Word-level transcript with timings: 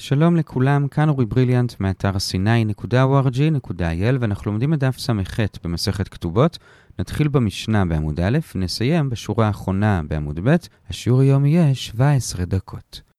שלום 0.00 0.36
לכולם, 0.36 0.88
כאן 0.88 1.08
אורי 1.08 1.26
בריליאנט 1.26 1.80
מאתר 1.80 2.08
ה-c9.org.il 2.08 4.16
ואנחנו 4.20 4.50
לומדים 4.50 4.74
את 4.74 4.78
דף 4.78 4.98
ס"ח 4.98 5.40
במסכת 5.64 6.08
כתובות. 6.08 6.58
נתחיל 6.98 7.28
במשנה 7.28 7.84
בעמוד 7.84 8.20
א' 8.20 8.38
ונסיים 8.54 9.10
בשורה 9.10 9.46
האחרונה 9.46 10.00
בעמוד 10.08 10.40
ב'. 10.42 10.56
השיעור 10.90 11.20
היום 11.20 11.46
יהיה 11.46 11.74
17 11.74 12.44
דקות. 12.44 13.09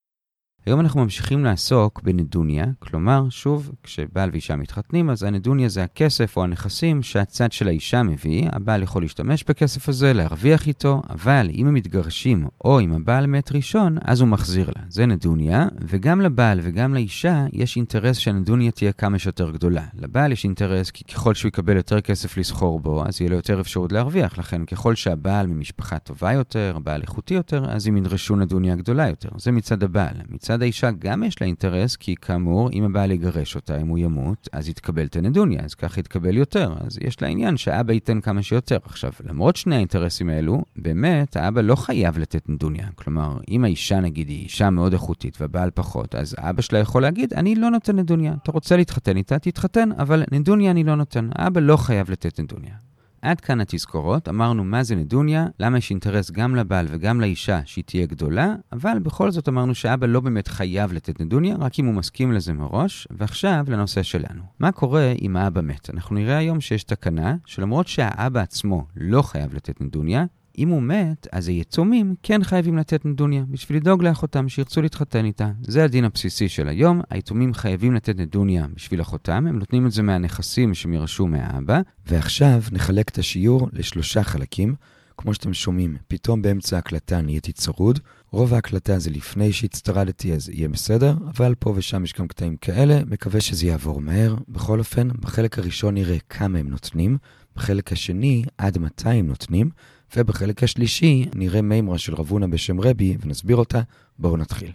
היום 0.65 0.79
אנחנו 0.79 1.03
ממשיכים 1.03 1.43
לעסוק 1.43 2.01
בנדוניה, 2.03 2.65
כלומר, 2.79 3.29
שוב, 3.29 3.71
כשבעל 3.83 4.29
ואישה 4.31 4.55
מתחתנים, 4.55 5.09
אז 5.09 5.23
הנדוניה 5.23 5.69
זה 5.69 5.83
הכסף 5.83 6.37
או 6.37 6.43
הנכסים 6.43 7.03
שהצד 7.03 7.51
של 7.51 7.67
האישה 7.67 8.03
מביא, 8.03 8.49
הבעל 8.51 8.83
יכול 8.83 9.01
להשתמש 9.01 9.43
בכסף 9.43 9.89
הזה, 9.89 10.13
להרוויח 10.13 10.67
איתו, 10.67 11.01
אבל 11.09 11.49
אם 11.53 11.67
הם 11.67 11.73
מתגרשים 11.73 12.47
או 12.65 12.79
אם 12.79 12.93
הבעל 12.93 13.27
מת 13.27 13.51
ראשון, 13.51 13.97
אז 14.01 14.21
הוא 14.21 14.27
מחזיר 14.27 14.67
לה. 14.75 14.83
זה 14.89 15.05
נדוניה, 15.05 15.67
וגם 15.87 16.21
לבעל 16.21 16.59
וגם 16.63 16.93
לאישה 16.93 17.45
יש 17.53 17.77
אינטרס 17.77 18.17
שהנדוניה 18.17 18.71
תהיה 18.71 18.91
כמה 18.91 19.19
שיותר 19.19 19.51
גדולה. 19.51 19.83
לבעל 19.93 20.31
יש 20.31 20.43
אינטרס 20.43 20.91
כי 20.91 21.03
ככל 21.03 21.33
שהוא 21.33 21.49
יקבל 21.49 21.75
יותר 21.75 22.01
כסף 22.01 22.37
לסחור 22.37 22.79
בו, 22.79 23.05
אז 23.05 23.21
יהיה 23.21 23.29
לו 23.29 23.35
יותר 23.35 23.61
אפשרות 23.61 23.91
להרוויח, 23.91 24.37
לכן 24.37 24.65
ככל 24.65 24.95
שהבעל 24.95 25.47
ממשפחה 25.47 25.99
טובה 25.99 26.33
יותר, 26.33 26.73
הבעל 26.75 27.01
איכותי 27.01 27.33
יותר, 27.33 27.65
אז 27.71 27.87
הם 27.87 27.97
ידרשו 27.97 28.35
נדוניה 28.35 28.75
גדולה 28.75 29.09
יותר. 29.09 29.29
זה 29.37 29.51
מצד 29.51 29.83
הבעל. 29.83 30.15
מצד 30.29 30.50
מצד 30.51 30.61
האישה 30.61 30.91
גם 30.99 31.23
יש 31.23 31.41
לה 31.41 31.47
אינטרס, 31.47 31.95
כי 31.95 32.15
כאמור, 32.15 32.69
אם 32.73 32.83
הבעל 32.83 33.11
יגרש 33.11 33.55
אותה, 33.55 33.77
אם 33.81 33.87
הוא 33.87 33.97
ימות, 33.97 34.49
אז 34.51 34.69
יתקבל 34.69 35.05
את 35.05 35.15
הנדוניה, 35.15 35.61
אז 35.63 35.75
ככה 35.75 35.99
יתקבל 35.99 36.37
יותר. 36.37 36.73
אז 36.79 36.99
יש 37.01 37.21
לה 37.21 37.27
עניין 37.27 37.57
שהאבא 37.57 37.93
ייתן 37.93 38.21
כמה 38.21 38.43
שיותר. 38.43 38.77
עכשיו, 38.83 39.11
למרות 39.25 39.55
שני 39.55 39.75
האינטרסים 39.75 40.29
האלו, 40.29 40.63
באמת, 40.75 41.35
האבא 41.35 41.61
לא 41.61 41.75
חייב 41.75 42.17
לתת 42.17 42.49
נדוניה. 42.49 42.87
כלומר, 42.95 43.37
אם 43.49 43.63
האישה, 43.63 43.99
נגיד, 43.99 44.29
היא 44.29 44.43
אישה 44.43 44.69
מאוד 44.69 44.93
איכותית 44.93 45.41
והבעל 45.41 45.69
פחות, 45.73 46.15
אז 46.15 46.35
האבא 46.37 46.61
שלה 46.61 46.79
יכול 46.79 47.01
להגיד, 47.01 47.33
אני 47.33 47.55
לא 47.55 47.69
נותן 47.69 47.95
נדוניה. 47.95 48.33
אתה 48.43 48.51
רוצה 48.51 48.77
להתחתן 48.77 49.17
איתה, 49.17 49.39
תתחתן, 49.39 49.89
אבל 49.91 50.23
נדוניה 50.31 50.71
אני 50.71 50.83
לא 50.83 50.95
נותן. 50.95 51.29
האבא 51.35 51.61
לא 51.61 51.77
חייב 51.77 52.11
לתת 52.11 52.39
נדוניה. 52.39 52.90
עד 53.21 53.41
כאן 53.41 53.61
התזכורות, 53.61 54.29
אמרנו 54.29 54.63
מה 54.63 54.83
זה 54.83 54.95
נדוניה, 54.95 55.47
למה 55.59 55.77
יש 55.77 55.89
אינטרס 55.89 56.31
גם 56.31 56.55
לבעל 56.55 56.85
וגם 56.89 57.21
לאישה 57.21 57.59
שהיא 57.65 57.83
תהיה 57.83 58.05
גדולה, 58.05 58.55
אבל 58.71 58.99
בכל 58.99 59.31
זאת 59.31 59.49
אמרנו 59.49 59.75
שאבא 59.75 60.07
לא 60.07 60.19
באמת 60.19 60.47
חייב 60.47 60.93
לתת 60.93 61.21
נדוניה, 61.21 61.55
רק 61.59 61.79
אם 61.79 61.85
הוא 61.85 61.93
מסכים 61.93 62.31
לזה 62.31 62.53
מראש, 62.53 63.07
ועכשיו 63.11 63.65
לנושא 63.67 64.03
שלנו. 64.03 64.41
מה 64.59 64.71
קורה 64.71 65.13
אם 65.21 65.37
האבא 65.37 65.61
מת? 65.61 65.89
אנחנו 65.93 66.15
נראה 66.15 66.37
היום 66.37 66.61
שיש 66.61 66.83
תקנה 66.83 67.35
שלמרות 67.45 67.87
שהאבא 67.87 68.39
עצמו 68.39 68.85
לא 68.95 69.21
חייב 69.21 69.53
לתת 69.53 69.81
נדוניה, 69.81 70.25
אם 70.57 70.69
הוא 70.69 70.81
מת, 70.81 71.27
אז 71.31 71.47
היתומים 71.47 72.15
כן 72.23 72.43
חייבים 72.43 72.77
לתת 72.77 73.05
נדוניה, 73.05 73.43
בשביל 73.49 73.77
לדאוג 73.77 74.03
לאחותם 74.03 74.49
שירצו 74.49 74.81
להתחתן 74.81 75.25
איתה. 75.25 75.51
זה 75.61 75.83
הדין 75.83 76.05
הבסיסי 76.05 76.49
של 76.49 76.67
היום, 76.67 77.01
היתומים 77.09 77.53
חייבים 77.53 77.93
לתת 77.93 78.17
נדוניה 78.17 78.67
בשביל 78.75 79.01
אחותם, 79.01 79.47
הם 79.47 79.59
נותנים 79.59 79.85
את 79.85 79.91
זה 79.91 80.01
מהנכסים 80.01 80.73
שהם 80.73 80.93
ירשו 80.93 81.27
מהאבא. 81.27 81.81
ועכשיו 82.07 82.61
נחלק 82.71 83.09
את 83.09 83.17
השיעור 83.17 83.69
לשלושה 83.73 84.23
חלקים. 84.23 84.75
כמו 85.17 85.33
שאתם 85.33 85.53
שומעים, 85.53 85.97
פתאום 86.07 86.41
באמצע 86.41 86.75
ההקלטה 86.75 87.21
נהייתי 87.21 87.51
צרוד. 87.51 87.99
רוב 88.31 88.53
ההקלטה 88.53 88.99
זה 88.99 89.09
לפני 89.09 89.53
שהצטרדתי, 89.53 90.33
אז 90.33 90.49
יהיה 90.49 90.67
בסדר, 90.67 91.15
אבל 91.27 91.55
פה 91.59 91.73
ושם 91.75 92.03
יש 92.03 92.13
גם 92.13 92.27
קטעים 92.27 92.55
כאלה, 92.55 92.99
מקווה 93.07 93.41
שזה 93.41 93.67
יעבור 93.67 94.01
מהר. 94.01 94.35
בכל 94.49 94.79
אופן, 94.79 95.07
בחלק 95.19 95.59
הראשון 95.59 95.93
נראה 95.93 96.17
כמה 96.29 96.59
הם 96.59 96.69
נותנים, 96.69 97.17
בחלק 97.55 97.91
השני, 97.91 98.43
עד 98.57 98.77
מתי 98.77 99.09
הם 99.09 99.27
נותנים, 99.27 99.69
ובחלק 100.15 100.63
השלישי 100.63 101.25
נראה 101.35 101.61
מימרה 101.61 101.97
של 101.97 102.15
רבונה 102.15 102.47
בשם 102.47 102.81
רבי 102.81 103.17
ונסביר 103.21 103.55
אותה. 103.55 103.81
בואו 104.19 104.37
נתחיל. 104.37 104.71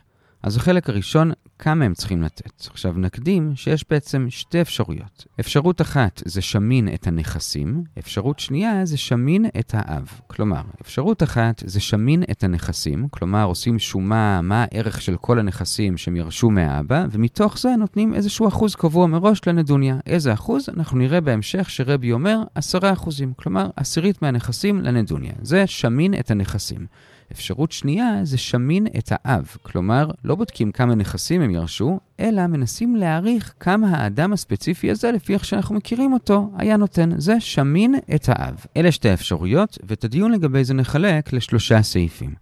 אז 0.47 0.56
החלק 0.56 0.89
הראשון, 0.89 1.33
כמה 1.58 1.84
הם 1.84 1.94
צריכים 1.94 2.22
לתת. 2.22 2.66
עכשיו 2.70 2.94
נקדים 2.97 3.52
שיש 3.56 3.84
בעצם 3.91 4.27
שתי 4.30 4.61
אפשרויות. 4.61 5.27
אפשרות 5.41 5.80
אחת 5.80 6.22
זה 6.25 6.42
שמין 6.42 6.89
את 6.94 7.06
הנכסים, 7.06 7.84
אפשרות 7.98 8.39
שנייה 8.39 8.84
זה 8.84 8.97
שמין 8.97 9.47
את 9.58 9.74
האב. 9.74 10.08
כלומר, 10.27 10.62
אפשרות 10.83 11.23
אחת 11.23 11.62
זה 11.67 11.80
שמין 11.80 12.23
את 12.30 12.45
הנכסים, 12.45 13.08
כלומר 13.11 13.45
עושים 13.45 13.79
שומה 13.79 14.40
מה 14.42 14.64
הערך 14.70 15.02
של 15.02 15.17
כל 15.17 15.39
הנכסים 15.39 15.96
שהם 15.96 16.17
ירשו 16.17 16.51
מהאבא, 16.51 17.06
ומתוך 17.11 17.58
זה 17.58 17.77
נותנים 17.79 18.14
איזשהו 18.14 18.48
אחוז 18.48 18.74
קבוע 18.74 19.06
מראש 19.06 19.40
לנדוניה. 19.46 19.98
איזה 20.06 20.33
אחוז? 20.33 20.68
אנחנו 20.77 20.98
נראה 20.98 21.20
בהמשך 21.20 21.70
שרבי 21.70 22.12
אומר 22.12 22.39
עשרה 22.55 22.92
אחוזים, 22.92 23.33
כלומר 23.36 23.70
עשירית 23.77 24.23
מהנכסים 24.23 24.80
לנדוניה. 24.80 25.33
זה 25.42 25.67
שמין 25.67 26.14
את 26.14 26.30
הנכסים. 26.30 26.86
אפשרות 27.33 27.73
שנייה 27.73 28.20
זה 28.23 28.39
שמין 28.39 28.87
את 28.98 29.09
האב, 29.11 29.57
כלומר, 29.63 30.11
לא 30.25 30.35
בודקים 30.35 30.73
כמה 30.73 30.95
נכסים 30.95 31.41
הם 31.41 31.51
ירשו, 31.51 32.01
אלא 32.20 32.47
מנסים 32.47 32.97
להעריך 32.97 33.55
כמה 33.61 33.89
האדם 33.97 34.33
הספציפי 34.33 34.91
הזה, 34.91 35.13
לפי 35.13 35.35
איך 35.35 35.45
שאנחנו 35.45 35.75
מכירים 35.75 36.13
אותו, 36.13 36.51
היה 36.57 36.77
נותן. 36.77 37.20
זה 37.20 37.41
שמין 37.41 37.95
את 38.15 38.29
האב. 38.29 38.65
אלה 38.77 38.92
שתי 38.92 39.09
האפשרויות, 39.09 39.79
ואת 39.85 40.05
הדיון 40.05 40.33
לגבי 40.33 40.65
זה 40.65 40.75
נחלק 40.75 41.33
לשלושה 41.33 41.83
סעיפים. 41.83 42.35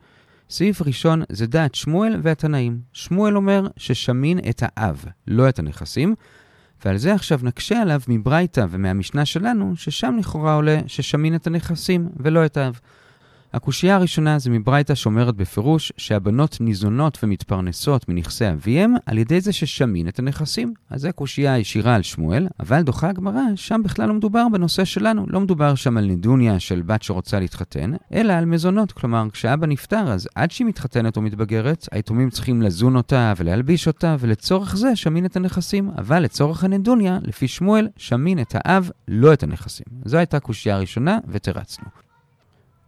סעיף 0.50 0.82
ראשון 0.82 1.22
זה 1.28 1.46
דעת 1.46 1.74
שמואל 1.74 2.20
והתנאים. 2.22 2.78
שמואל 2.92 3.36
אומר 3.36 3.66
ששמין 3.76 4.38
את 4.50 4.62
האב, 4.66 5.04
לא 5.26 5.48
את 5.48 5.58
הנכסים, 5.58 6.14
ועל 6.84 6.96
זה 6.96 7.14
עכשיו 7.14 7.40
נקשה 7.42 7.82
עליו 7.82 8.00
מברייתא 8.08 8.66
ומהמשנה 8.70 9.24
שלנו, 9.24 9.76
ששם 9.76 10.16
לכאורה 10.18 10.54
עולה 10.54 10.80
ששמין 10.86 11.34
את 11.34 11.46
הנכסים 11.46 12.08
ולא 12.16 12.46
את 12.46 12.56
האב. 12.56 12.80
הקושייה 13.54 13.96
הראשונה 13.96 14.38
זה 14.38 14.50
מברייתא 14.50 14.94
שאומרת 14.94 15.36
בפירוש 15.36 15.92
שהבנות 15.96 16.56
ניזונות 16.60 17.18
ומתפרנסות 17.22 18.08
מנכסי 18.08 18.48
אביהם 18.48 18.94
על 19.06 19.18
ידי 19.18 19.40
זה 19.40 19.52
ששמין 19.52 20.08
את 20.08 20.18
הנכסים. 20.18 20.74
אז 20.90 21.00
זו 21.00 21.08
קושייה 21.14 21.58
ישירה 21.58 21.94
על 21.94 22.02
שמואל, 22.02 22.46
אבל 22.60 22.82
דוחה 22.82 23.08
הגמרא, 23.08 23.42
שם 23.56 23.80
בכלל 23.84 24.08
לא 24.08 24.14
מדובר 24.14 24.46
בנושא 24.52 24.84
שלנו. 24.84 25.26
לא 25.28 25.40
מדובר 25.40 25.74
שם 25.74 25.96
על 25.96 26.04
נידוניה 26.04 26.60
של 26.60 26.82
בת 26.82 27.02
שרוצה 27.02 27.40
להתחתן, 27.40 27.92
אלא 28.12 28.32
על 28.32 28.44
מזונות. 28.44 28.92
כלומר, 28.92 29.26
כשאבא 29.32 29.66
נפטר, 29.66 30.12
אז 30.12 30.28
עד 30.34 30.50
שהיא 30.50 30.66
מתחתנת 30.66 31.16
או 31.16 31.22
מתבגרת, 31.22 31.88
היתומים 31.92 32.30
צריכים 32.30 32.62
לזון 32.62 32.96
אותה 32.96 33.32
ולהלביש 33.36 33.86
אותה, 33.86 34.16
ולצורך 34.18 34.76
זה 34.76 34.96
שמין 34.96 35.26
את 35.26 35.36
הנכסים. 35.36 35.90
אבל 35.98 36.22
לצורך 36.22 36.64
הנדוניה, 36.64 37.18
לפי 37.22 37.48
שמואל, 37.48 37.88
שמין 37.96 38.40
את 38.40 38.54
האב, 38.58 38.90
לא 39.08 39.32
את 39.32 39.42
הנכסים. 39.42 39.86
זו 40.04 40.16
הייתה 40.16 40.40
קושייה 40.40 40.76
הראשונה, 40.76 41.18
ותרצנו. 41.28 42.03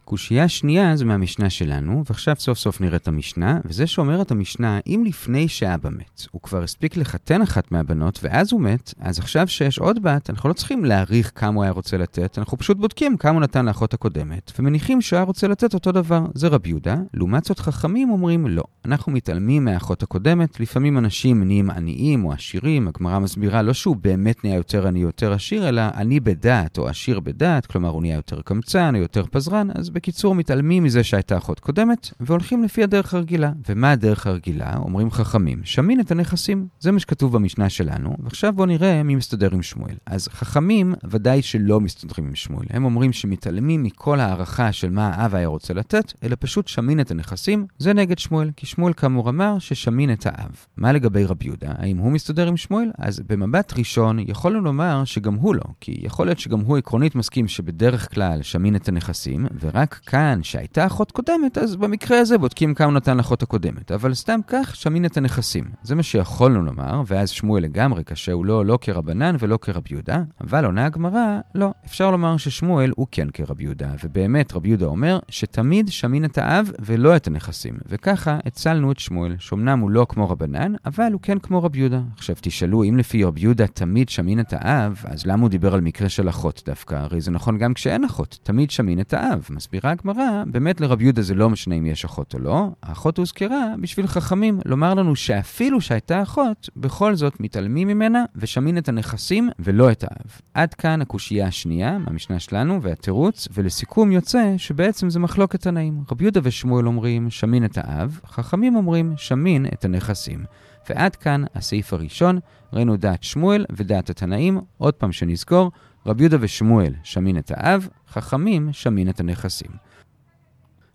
קושייה 0.06 0.48
שנייה 0.48 0.96
זה 0.96 1.04
מהמשנה 1.04 1.50
שלנו, 1.50 2.02
ועכשיו 2.08 2.36
סוף 2.38 2.58
סוף 2.58 2.80
נראה 2.80 2.96
את 2.96 3.08
המשנה, 3.08 3.60
וזה 3.64 3.86
שאומרת 3.86 4.30
המשנה, 4.30 4.78
אם 4.86 5.02
לפני 5.06 5.48
שאבא 5.48 5.90
מת, 5.90 6.26
הוא 6.30 6.42
כבר 6.42 6.62
הספיק 6.62 6.96
לחתן 6.96 7.42
אחת 7.42 7.72
מהבנות, 7.72 8.20
ואז 8.22 8.52
הוא 8.52 8.60
מת, 8.60 8.94
אז 9.00 9.18
עכשיו 9.18 9.48
שיש 9.48 9.78
עוד 9.78 10.02
בת, 10.02 10.30
אנחנו 10.30 10.48
לא 10.48 10.54
צריכים 10.54 10.84
להעריך 10.84 11.32
כמה 11.34 11.54
הוא 11.54 11.62
היה 11.62 11.72
רוצה 11.72 11.96
לתת, 11.96 12.38
אנחנו 12.38 12.58
פשוט 12.58 12.76
בודקים 12.76 13.16
כמה 13.16 13.32
הוא 13.32 13.40
נתן 13.40 13.66
לאחות 13.66 13.94
הקודמת, 13.94 14.52
ומניחים 14.58 15.00
שהוא 15.00 15.16
היה 15.16 15.24
רוצה 15.24 15.48
לתת 15.48 15.74
אותו 15.74 15.92
דבר. 15.92 16.26
זה 16.34 16.48
רבי 16.48 16.68
יהודה. 16.68 16.96
לעומת 17.14 17.44
זאת 17.44 17.58
חכמים 17.58 18.10
אומרים 18.10 18.46
לא. 18.46 18.64
אנחנו 18.84 19.12
מתעלמים 19.12 19.64
מהאחות 19.64 20.02
הקודמת, 20.02 20.60
לפעמים 20.60 20.98
אנשים 20.98 21.44
נהיים 21.44 21.70
עניים 21.70 22.24
או 22.24 22.32
עשירים, 22.32 22.88
הגמרא 22.88 23.18
מסבירה 23.18 23.62
לא 23.62 23.72
שהוא 23.72 23.96
באמת 23.96 24.44
נהיה 24.44 24.56
יותר 24.56 24.86
עני 24.86 25.02
או 25.02 25.06
יותר 25.08 25.32
עשיר, 25.32 25.68
אלא 25.68 25.82
עני 25.96 26.20
בדעת 26.20 26.78
או 26.78 26.88
עשיר 26.88 27.20
בדעת, 27.20 27.66
כלומר 27.66 27.88
הוא 27.88 28.02
נהיה 28.02 28.16
יותר 28.16 28.42
קמצן 28.42 28.94
או 28.94 29.00
יותר 29.00 29.24
פזרן, 29.30 29.68
אז 29.74 29.90
בקיצור, 29.96 30.34
מתעלמים 30.34 30.84
מזה 30.84 31.04
שהייתה 31.04 31.36
אחות 31.36 31.60
קודמת, 31.60 32.10
והולכים 32.20 32.62
לפי 32.62 32.82
הדרך 32.82 33.14
הרגילה. 33.14 33.52
ומה 33.68 33.90
הדרך 33.90 34.26
הרגילה? 34.26 34.76
אומרים 34.76 35.10
חכמים, 35.10 35.60
שמין 35.64 36.00
את 36.00 36.10
הנכסים. 36.10 36.66
זה 36.80 36.92
מה 36.92 37.00
שכתוב 37.00 37.32
במשנה 37.32 37.68
שלנו, 37.68 38.16
ועכשיו 38.18 38.52
בואו 38.52 38.66
נראה 38.66 39.02
מי 39.02 39.14
מסתדר 39.14 39.48
עם 39.52 39.62
שמואל. 39.62 39.94
אז 40.06 40.28
חכמים 40.28 40.94
ודאי 41.10 41.42
שלא 41.42 41.80
מסתדרים 41.80 42.26
עם 42.26 42.34
שמואל. 42.34 42.66
הם 42.70 42.84
אומרים 42.84 43.12
שמתעלמים 43.12 43.82
מכל 43.82 44.20
הערכה 44.20 44.72
של 44.72 44.90
מה 44.90 45.08
האב 45.08 45.34
היה 45.34 45.46
רוצה 45.46 45.74
לתת, 45.74 46.12
אלא 46.22 46.36
פשוט 46.40 46.68
שמין 46.68 47.00
את 47.00 47.10
הנכסים. 47.10 47.66
זה 47.78 47.92
נגד 47.92 48.18
שמואל, 48.18 48.50
כי 48.56 48.66
שמואל 48.66 48.92
כאמור 48.92 49.28
אמר 49.30 49.58
ששמין 49.58 50.12
את 50.12 50.26
האב. 50.26 50.50
מה 50.76 50.92
לגבי 50.92 51.24
רבי 51.24 51.46
יהודה? 51.46 51.72
האם 51.76 51.96
הוא 51.96 52.12
מסתדר 52.12 52.48
עם 52.48 52.56
שמואל? 52.56 52.90
אז 52.98 53.20
במבט 53.26 53.72
ראשון 53.78 54.18
יכולנו 54.18 54.60
לומר 54.60 55.04
שגם 55.04 55.34
הוא 55.34 55.54
לא, 55.54 55.64
כי 55.80 55.96
יכול 56.02 56.26
להיות 56.26 56.38
שגם 56.38 56.60
הוא 56.60 56.76
עקרונית 56.76 57.14
מסכים 57.14 57.48
שבדרך 57.48 58.14
כלל 58.14 58.42
שמין 58.42 58.76
את 58.76 58.88
הנכסים, 58.88 59.46
ורק 59.60 59.85
רק 59.86 59.94
כאן, 59.94 60.40
שהייתה 60.42 60.86
אחות 60.86 61.12
קודמת, 61.12 61.58
אז 61.58 61.76
במקרה 61.76 62.18
הזה 62.18 62.38
בודקים 62.38 62.74
כמה 62.74 62.92
נתן 62.92 63.16
לאחות 63.16 63.42
הקודמת. 63.42 63.92
אבל 63.92 64.14
סתם 64.14 64.40
כך, 64.46 64.76
שמין 64.76 65.04
את 65.04 65.16
הנכסים. 65.16 65.64
זה 65.82 65.94
מה 65.94 66.02
שיכולנו 66.02 66.62
לומר, 66.62 67.02
ואז 67.06 67.30
שמואל 67.30 67.62
לגמרי 67.62 68.04
קשה, 68.04 68.32
הוא 68.32 68.46
לא, 68.46 68.66
לא 68.66 68.78
כרבנן 68.80 69.36
ולא 69.38 69.58
כרבי 69.62 69.88
יהודה, 69.90 70.22
אבל 70.40 70.64
עונה 70.64 70.86
הגמרא, 70.86 71.38
לא. 71.54 71.70
אפשר 71.84 72.10
לומר 72.10 72.36
ששמואל 72.36 72.92
הוא 72.96 73.06
כן 73.10 73.28
כרבי 73.30 73.64
יהודה, 73.64 73.90
ובאמת 74.04 74.52
רבי 74.52 74.68
יהודה 74.68 74.86
אומר 74.86 75.18
שתמיד 75.28 75.88
שמין 75.88 76.24
את 76.24 76.38
האב 76.38 76.70
ולא 76.80 77.16
את 77.16 77.26
הנכסים. 77.26 77.74
וככה 77.88 78.38
הצלנו 78.46 78.92
את 78.92 78.98
שמואל, 78.98 79.36
שאומנם 79.38 79.78
הוא 79.78 79.90
לא 79.90 80.06
כמו 80.08 80.30
רבנן, 80.30 80.72
אבל 80.86 81.12
הוא 81.12 81.20
כן 81.20 81.38
כמו 81.38 81.62
רבי 81.62 81.78
יהודה. 81.78 82.00
עכשיו 82.16 82.36
תשאלו, 82.40 82.84
אם 82.84 82.96
לפי 82.98 83.24
רבי 83.24 83.40
יהודה 83.40 83.66
תמיד 83.66 84.08
שמין 84.08 84.40
את 84.40 84.52
האב, 84.56 85.02
אז 85.04 85.26
למה 85.26 85.42
הוא 85.42 85.50
דיבר 85.50 85.74
על 85.74 85.80
מקרה 85.80 86.08
של 86.08 86.28
אחות 86.28 86.62
דווקא? 86.66 86.94
הרי 86.94 87.20
זה 87.20 87.30
נכון 87.30 87.58
גם 87.58 87.74
כשאין 87.74 88.04
אחות, 88.04 88.38
תמיד 88.42 88.70
שמין 88.70 89.00
את 89.00 89.14
האב. 89.14 89.48
מסביר 89.50 89.75
מסבירה 89.76 89.92
הגמרא, 89.92 90.42
באמת 90.46 90.80
לרב 90.80 91.02
יהודה 91.02 91.22
זה 91.22 91.34
לא 91.34 91.50
משנה 91.50 91.74
אם 91.74 91.86
יש 91.86 92.04
אחות 92.04 92.34
או 92.34 92.38
לא, 92.38 92.68
האחות 92.82 93.18
הוזכרה 93.18 93.74
בשביל 93.80 94.06
חכמים 94.06 94.60
לומר 94.64 94.94
לנו 94.94 95.16
שאפילו 95.16 95.80
שהייתה 95.80 96.22
אחות, 96.22 96.70
בכל 96.76 97.14
זאת 97.14 97.40
מתעלמים 97.40 97.88
ממנה 97.88 98.24
ושמין 98.36 98.78
את 98.78 98.88
הנכסים 98.88 99.48
ולא 99.58 99.90
את 99.90 100.04
האב. 100.04 100.40
עד 100.54 100.74
כאן 100.74 101.02
הקושייה 101.02 101.46
השנייה 101.46 101.98
מהמשנה 101.98 102.38
שלנו 102.38 102.82
והתירוץ, 102.82 103.48
ולסיכום 103.54 104.12
יוצא 104.12 104.54
שבעצם 104.56 105.10
זה 105.10 105.18
מחלוקת 105.18 105.60
תנאים. 105.60 106.02
רב 106.12 106.22
יהודה 106.22 106.40
ושמואל 106.42 106.86
אומרים 106.86 107.30
שמין 107.30 107.64
את 107.64 107.78
האב, 107.78 108.20
חכמים 108.26 108.76
אומרים 108.76 109.14
שמין 109.16 109.66
את 109.66 109.84
הנכסים. 109.84 110.44
ועד 110.90 111.16
כאן 111.16 111.44
הסעיף 111.54 111.92
הראשון, 111.92 112.38
ראינו 112.72 112.96
דעת 112.96 113.22
שמואל 113.22 113.64
ודעת 113.72 114.10
התנאים, 114.10 114.60
עוד 114.78 114.94
פעם 114.94 115.12
שנזכור, 115.12 115.70
רב 116.06 116.20
יהודה 116.20 116.36
ושמואל 116.40 116.92
שמין 117.02 117.38
את 117.38 117.52
האב, 117.54 117.88
חכמים 118.08 118.72
שמין 118.72 119.08
את 119.08 119.20
הנכסים. 119.20 119.70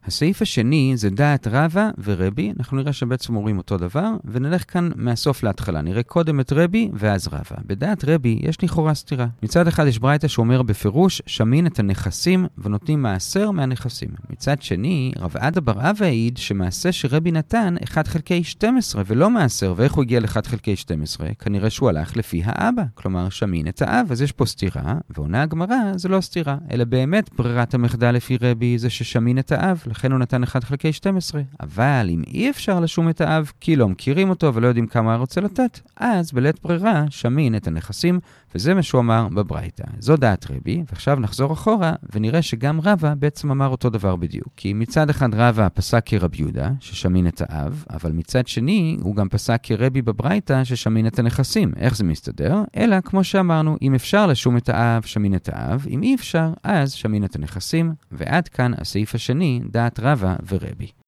הסעיף 0.06 0.42
השני 0.42 0.94
זה 0.96 1.10
דעת 1.10 1.48
רבא 1.48 1.90
ורבי, 2.04 2.54
אנחנו 2.60 2.78
נראה 2.78 2.94
שבעצם 2.94 3.36
אומרים 3.36 3.58
אותו 3.58 3.78
דבר, 3.78 4.10
ונלך 4.26 4.74
כאן 4.74 4.90
מהסוף 4.96 5.44
להתחלה. 5.44 5.82
נראה 5.82 6.04
קודם 6.04 6.40
את 6.40 6.54
רבי 6.54 6.90
ואז 6.94 7.28
רבא. 7.28 7.62
בדעת 7.66 8.06
רבי 8.08 8.40
יש 8.42 8.64
לכאורה 8.64 8.94
סתירה. 8.94 9.28
מצד 9.44 9.68
אחד 9.68 9.88
יש 9.88 10.00
ברייתא 10.00 10.28
שאומר 10.28 10.62
בפירוש, 10.62 11.22
שמין 11.26 11.68
את 11.68 11.80
הנכסים 11.80 12.46
ונותנים 12.58 13.02
מעשר 13.02 13.52
מהנכסים. 13.52 14.10
מצד 14.30 14.62
שני, 14.62 15.12
רב 15.20 15.38
עדה 15.38 15.62
בר 15.62 15.90
אבא 15.90 16.06
העיד 16.06 16.38
שמעשה 16.38 16.92
שרבי 16.92 17.32
נתן 17.32 17.76
1 17.84 18.08
חלקי 18.08 18.44
12 18.44 19.04
ולא 19.06 19.30
מעשר, 19.30 19.74
ואיך 19.78 19.94
הוא 19.94 20.04
הגיע 20.04 20.20
ל-1 20.20 20.48
חלקי 20.48 20.76
12? 20.76 21.28
כנראה 21.40 21.70
שהוא 21.70 21.90
הלך 21.90 22.18
לפי 22.18 22.42
האבא, 22.46 22.84
כלומר 22.94 23.30
שמין 23.30 23.68
את 23.68 23.82
האב, 23.82 24.12
אז 24.12 24.22
יש 24.22 24.32
פה 24.32 24.46
סתירה, 24.46 24.98
ועונה 25.10 25.42
הגמרא 25.42 25.76
זה 25.96 26.10
לא 26.10 26.22
סתירה, 26.22 26.58
אלא 26.72 26.84
באמת 26.84 27.30
ברירת 27.36 27.74
המחדל 27.74 28.12
לפי 28.12 28.38
רבי 28.42 28.78
זה 28.78 28.90
ששמין 28.90 29.40
את 29.40 29.52
האב. 29.52 29.84
לכן 29.92 30.12
הוא 30.12 30.20
נתן 30.20 30.44
1 30.44 30.64
חלקי 30.64 30.94
12. 30.94 31.42
אבל 31.60 32.08
אם 32.10 32.22
אי 32.28 32.50
אפשר 32.50 32.80
לשום 32.80 33.10
את 33.10 33.22
האב, 33.22 33.52
כי 33.60 33.76
לא 33.76 33.90
מכירים 33.90 34.30
אותו 34.30 34.54
ולא 34.54 34.68
יודעים 34.68 34.88
כמה 34.88 35.14
הוא 35.14 35.20
רוצה 35.20 35.42
לתת, 35.42 35.80
אז 35.98 36.32
בלית 36.32 36.64
ברירה 36.64 37.04
שמין 37.10 37.56
את 37.56 37.68
הנכסים, 37.68 38.20
וזה 38.56 38.74
מה 38.74 38.84
שהוא 38.84 39.02
אמר 39.02 39.28
בברייתא. 39.34 39.84
זו 40.00 40.18
דעת 40.18 40.52
רבי, 40.52 40.84
ועכשיו 40.90 41.20
נחזור 41.20 41.54
אחורה 41.54 41.94
ונראה 42.14 42.42
שגם 42.42 42.82
רבא 42.82 43.14
בעצם 43.14 43.52
אמר 43.52 43.68
אותו 43.68 43.90
דבר 43.90 44.16
בדיוק. 44.16 44.48
כי 44.58 44.74
מצד 44.74 45.10
אחד 45.10 45.36
רבא 45.36 45.68
פסק 45.74 46.04
כרב 46.06 46.36
יהודה, 46.36 46.70
ששמין 46.80 47.28
את 47.28 47.42
האב, 47.46 47.86
אבל 47.90 48.12
מצד 48.12 48.48
שני 48.48 48.98
הוא 49.02 49.16
גם 49.16 49.30
פסק 49.30 49.60
כרבי 49.64 50.02
בברייתא, 50.02 50.64
ששמין 50.64 51.08
את 51.08 51.20
הנכסים. 51.20 51.72
איך 51.78 51.96
זה 51.96 52.04
מסתדר? 52.04 52.64
אלא, 52.76 53.02
כמו 53.02 53.24
שאמרנו, 53.24 53.78
אם 53.82 53.96
אפשר 53.96 54.28
לשום 54.28 54.58
את 54.58 54.70
האב, 54.70 55.04
שמין 55.04 55.36
את 55.36 55.50
האב, 55.54 55.86
אם 55.90 56.04
אי 56.04 56.16
אפשר, 56.16 56.54
אז 56.64 56.92
שמין 56.92 57.24
את 57.24 57.36
הנכסים, 57.36 57.94
ועד 58.12 58.48
כאן 58.48 58.72
הסעיף 58.78 59.16
השני, 59.16 59.62
דעת 59.72 60.00
רבא 60.00 60.36
ורבי. 60.52 61.01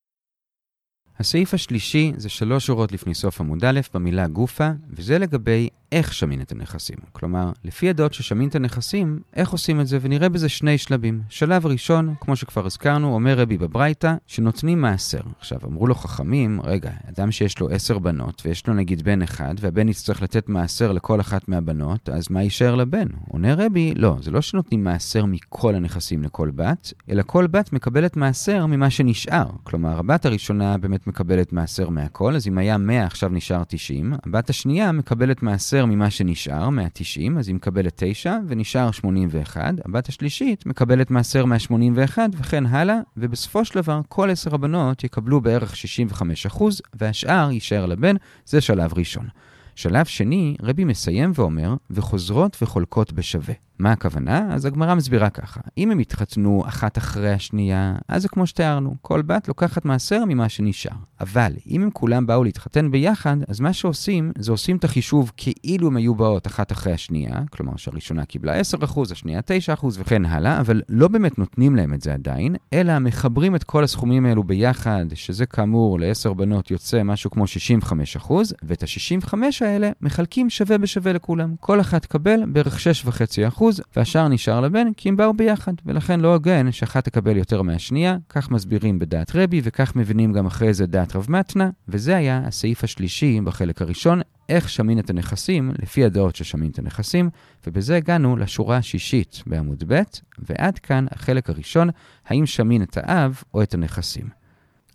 הסעיף 1.23 1.53
השלישי 1.53 2.13
זה 2.17 2.29
שלוש 2.29 2.65
שורות 2.65 2.91
לפני 2.91 3.13
סוף 3.13 3.41
עמוד 3.41 3.65
א' 3.65 3.79
במילה 3.93 4.27
גופה, 4.27 4.69
וזה 4.89 5.19
לגבי 5.19 5.69
איך 5.93 6.13
שמין 6.13 6.41
את 6.41 6.51
הנכסים. 6.51 6.97
כלומר, 7.11 7.51
לפי 7.63 7.89
הדעות 7.89 8.13
ששמין 8.13 8.49
את 8.49 8.55
הנכסים, 8.55 9.19
איך 9.35 9.49
עושים 9.49 9.81
את 9.81 9.87
זה, 9.87 9.97
ונראה 10.01 10.29
בזה 10.29 10.49
שני 10.49 10.77
שלבים. 10.77 11.21
שלב 11.29 11.65
ראשון, 11.65 12.13
כמו 12.19 12.35
שכבר 12.35 12.65
הזכרנו, 12.65 13.13
אומר 13.13 13.39
רבי 13.39 13.57
בברייתא, 13.57 14.13
שנותנים 14.27 14.81
מעשר. 14.81 15.19
עכשיו, 15.39 15.59
אמרו 15.65 15.87
לו 15.87 15.95
חכמים, 15.95 16.61
רגע, 16.63 16.91
אדם 17.09 17.31
שיש 17.31 17.59
לו 17.59 17.69
עשר 17.69 17.99
בנות, 17.99 18.41
ויש 18.45 18.67
לו 18.67 18.73
נגיד 18.73 19.01
בן 19.01 19.21
אחד, 19.21 19.55
והבן 19.59 19.89
יצטרך 19.89 20.21
לתת 20.21 20.49
מעשר 20.49 20.91
לכל 20.91 21.19
אחת 21.21 21.47
מהבנות, 21.47 22.09
אז 22.09 22.27
מה 22.29 22.43
יישאר 22.43 22.75
לבן? 22.75 23.07
עונה 23.29 23.53
רבי, 23.53 23.93
לא, 23.95 24.17
זה 24.21 24.31
לא 24.31 24.41
שנותנים 24.41 24.83
מעשר 24.83 25.25
מכל 25.25 25.75
הנכסים 25.75 26.23
לכל 26.23 26.51
בת, 26.55 26.93
אלא 27.09 27.23
כל 27.25 27.47
בת 27.47 27.73
מקבלת 27.73 28.17
מעשר 28.17 28.65
ממה 28.65 28.89
שנשאר. 28.89 29.45
כלומר, 29.63 29.99
הבת 29.99 30.25
הראשונה 30.25 30.77
באמת 30.77 31.07
מקבלת 31.13 31.53
מעשר 31.53 31.89
מהכל, 31.89 32.35
אז 32.35 32.47
אם 32.47 32.57
היה 32.57 32.77
100, 32.77 33.05
עכשיו 33.05 33.29
נשאר 33.29 33.63
90. 33.67 34.13
הבת 34.25 34.49
השנייה 34.49 34.91
מקבלת 34.91 35.43
מעשר 35.43 35.85
ממה 35.85 36.09
שנשאר, 36.09 36.69
190, 36.69 37.37
אז 37.37 37.47
היא 37.47 37.55
מקבלת 37.55 37.93
9, 37.95 38.37
ונשאר 38.47 38.91
81. 38.91 39.73
הבת 39.85 40.07
השלישית 40.07 40.65
מקבלת 40.65 41.11
מעשר 41.11 41.45
מה-81, 41.45 42.17
וכן 42.37 42.65
הלאה, 42.65 42.99
ובסופו 43.17 43.65
של 43.65 43.81
דבר, 43.81 44.01
כל 44.07 44.29
10 44.29 44.55
הבנות 44.55 45.03
יקבלו 45.03 45.41
בערך 45.41 45.73
65%, 46.51 46.63
והשאר 46.93 47.51
יישאר 47.51 47.85
לבן, 47.85 48.15
זה 48.45 48.61
שלב 48.61 48.93
ראשון. 48.97 49.27
שלב 49.75 50.05
שני, 50.05 50.55
רבי 50.61 50.83
מסיים 50.83 51.31
ואומר, 51.35 51.75
וחוזרות 51.91 52.57
וחולקות 52.61 53.13
בשווה. 53.13 53.53
מה 53.79 53.91
הכוונה? 53.91 54.53
אז 54.53 54.65
הגמרא 54.65 54.95
מסבירה 54.95 55.29
ככה. 55.29 55.61
אם 55.77 55.91
הם 55.91 55.99
התחתנו 55.99 56.63
אחת 56.67 56.97
אחרי 56.97 57.33
השנייה, 57.33 57.95
אז 58.07 58.21
זה 58.21 58.29
כמו 58.29 58.47
שתיארנו, 58.47 58.95
כל 59.01 59.21
בת 59.21 59.47
לוקחת 59.47 59.85
מעשר 59.85 60.23
ממה 60.27 60.49
שנשאר. 60.49 60.95
אבל 61.21 61.53
אם 61.67 61.83
הם 61.83 61.89
כולם 61.93 62.25
באו 62.25 62.43
להתחתן 62.43 62.91
ביחד, 62.91 63.37
אז 63.47 63.59
מה 63.59 63.73
שעושים, 63.73 64.31
זה 64.37 64.51
עושים 64.51 64.77
את 64.77 64.83
החישוב 64.83 65.31
כאילו 65.37 65.87
הם 65.87 65.97
היו 65.97 66.15
באות 66.15 66.47
אחת 66.47 66.71
אחרי 66.71 66.93
השנייה, 66.93 67.41
כלומר 67.51 67.75
שהראשונה 67.77 68.25
קיבלה 68.25 68.61
10%, 68.61 69.11
השנייה 69.11 69.39
9% 69.81 69.85
וכן 69.97 70.25
הלאה, 70.25 70.59
אבל 70.59 70.81
לא 70.89 71.07
באמת 71.07 71.37
נותנים 71.37 71.75
להם 71.75 71.93
את 71.93 72.01
זה 72.01 72.13
עדיין, 72.13 72.55
אלא 72.73 72.99
מחברים 72.99 73.55
את 73.55 73.63
כל 73.63 73.83
הסכומים 73.83 74.25
האלו 74.25 74.43
ביחד, 74.43 75.05
שזה 75.13 75.45
כאמור 75.45 75.99
לעשר 75.99 76.33
בנות 76.33 76.71
יוצא 76.71 77.03
משהו 77.03 77.31
כמו 77.31 77.45
65%, 78.19 78.31
ואת 78.63 78.83
ה-65 78.83 79.37
האלה 79.61 79.91
מחלקים 80.01 80.49
שווה 80.49 80.77
בשווה 80.77 81.13
לכולם. 81.13 81.55
כל 81.59 81.81
אחת 81.81 82.01
תקבל 82.01 82.39
בערך 82.47 82.77
6.5%, 83.05 83.62
והשאר 83.95 84.27
נשאר 84.27 84.61
לבן 84.61 84.93
כי 84.93 85.09
הם 85.09 85.17
באו 85.17 85.33
ביחד, 85.33 85.73
ולכן 85.85 86.19
לא 86.19 86.33
הוגן 86.33 86.71
שאחת 86.71 87.05
תקבל 87.05 87.37
יותר 87.37 87.61
מהשנייה, 87.61 88.17
כך 88.29 88.51
מסבירים 88.51 88.99
בדעת 88.99 89.35
רבי 89.35 89.61
וכך 89.63 89.95
מבינים 89.95 90.33
גם 90.33 90.45
אחרי 90.45 90.73
זה 90.73 90.85
דעת 90.85 91.15
רב 91.15 91.25
מתנה, 91.29 91.69
וזה 91.87 92.15
היה 92.15 92.41
הסעיף 92.45 92.83
השלישי 92.83 93.41
בחלק 93.41 93.81
הראשון, 93.81 94.21
איך 94.49 94.69
שמין 94.69 94.99
את 94.99 95.09
הנכסים 95.09 95.71
לפי 95.81 96.05
הדעות 96.05 96.35
ששמין 96.35 96.71
את 96.71 96.79
הנכסים, 96.79 97.29
ובזה 97.67 97.95
הגענו 97.95 98.35
לשורה 98.37 98.77
השישית 98.77 99.43
בעמוד 99.47 99.83
ב', 99.87 100.01
ועד 100.39 100.79
כאן 100.79 101.05
החלק 101.11 101.49
הראשון, 101.49 101.89
האם 102.27 102.45
שמין 102.45 102.83
את 102.83 102.97
האב 102.97 103.43
או 103.53 103.63
את 103.63 103.73
הנכסים. 103.73 104.42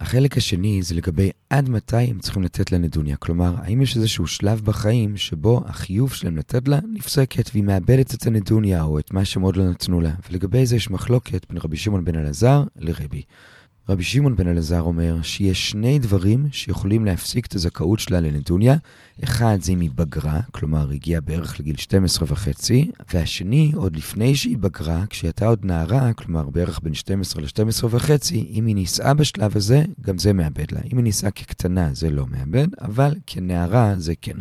החלק 0.00 0.36
השני 0.36 0.82
זה 0.82 0.94
לגבי 0.94 1.30
עד 1.50 1.68
מתי 1.68 1.96
הם 1.96 2.18
צריכים 2.18 2.42
לתת 2.42 2.72
לה 2.72 2.78
נדוניה. 2.78 3.16
כלומר, 3.16 3.54
האם 3.58 3.82
יש 3.82 3.96
איזשהו 3.96 4.26
שלב 4.26 4.60
בחיים 4.64 5.16
שבו 5.16 5.62
החיוב 5.66 6.12
שלהם 6.12 6.36
לתת 6.36 6.68
לה 6.68 6.78
נפסקת 6.92 7.50
והיא 7.52 7.64
מאבדת 7.64 8.14
את 8.14 8.26
הנדוניה 8.26 8.82
או 8.82 8.98
את 8.98 9.12
מה 9.12 9.24
שהם 9.24 9.42
עוד 9.42 9.56
לא 9.56 9.70
נתנו 9.70 10.00
לה. 10.00 10.14
ולגבי 10.30 10.66
זה 10.66 10.76
יש 10.76 10.90
מחלוקת 10.90 11.46
בין 11.48 11.58
רבי 11.64 11.76
שמעון 11.76 12.04
בן 12.04 12.18
אלעזר 12.18 12.64
לרבי. 12.76 13.22
רבי 13.88 14.02
שמעון 14.02 14.36
בן 14.36 14.48
אלעזר 14.48 14.80
אומר 14.80 15.22
שיש 15.22 15.70
שני 15.70 15.98
דברים 15.98 16.46
שיכולים 16.52 17.04
להפסיק 17.04 17.46
את 17.46 17.54
הזכאות 17.54 17.98
שלה 17.98 18.20
לנדוניה. 18.20 18.76
אחד 19.24 19.58
זה 19.60 19.72
אם 19.72 19.80
היא 19.80 19.90
בגרה, 19.94 20.40
כלומר 20.50 20.90
הגיעה 20.90 21.20
בערך 21.20 21.60
לגיל 21.60 21.76
12 21.76 22.28
וחצי, 22.30 22.90
והשני, 23.14 23.72
עוד 23.74 23.96
לפני 23.96 24.36
שהיא 24.36 24.58
בגרה, 24.58 25.04
כשהייתה 25.10 25.46
עוד 25.46 25.64
נערה, 25.64 26.12
כלומר 26.12 26.50
בערך 26.50 26.80
בין 26.82 26.94
12 26.94 27.42
ל-12 27.42 27.84
וחצי, 27.90 28.48
אם 28.50 28.66
היא 28.66 28.74
נישאה 28.74 29.14
בשלב 29.14 29.56
הזה, 29.56 29.84
גם 30.00 30.18
זה 30.18 30.32
מאבד 30.32 30.72
לה. 30.72 30.80
אם 30.92 30.96
היא 30.96 31.04
נישאה 31.04 31.30
כקטנה 31.30 31.94
זה 31.94 32.10
לא 32.10 32.26
מאבד, 32.26 32.68
אבל 32.80 33.14
כנערה 33.26 33.94
זה 33.98 34.12
כן. 34.22 34.36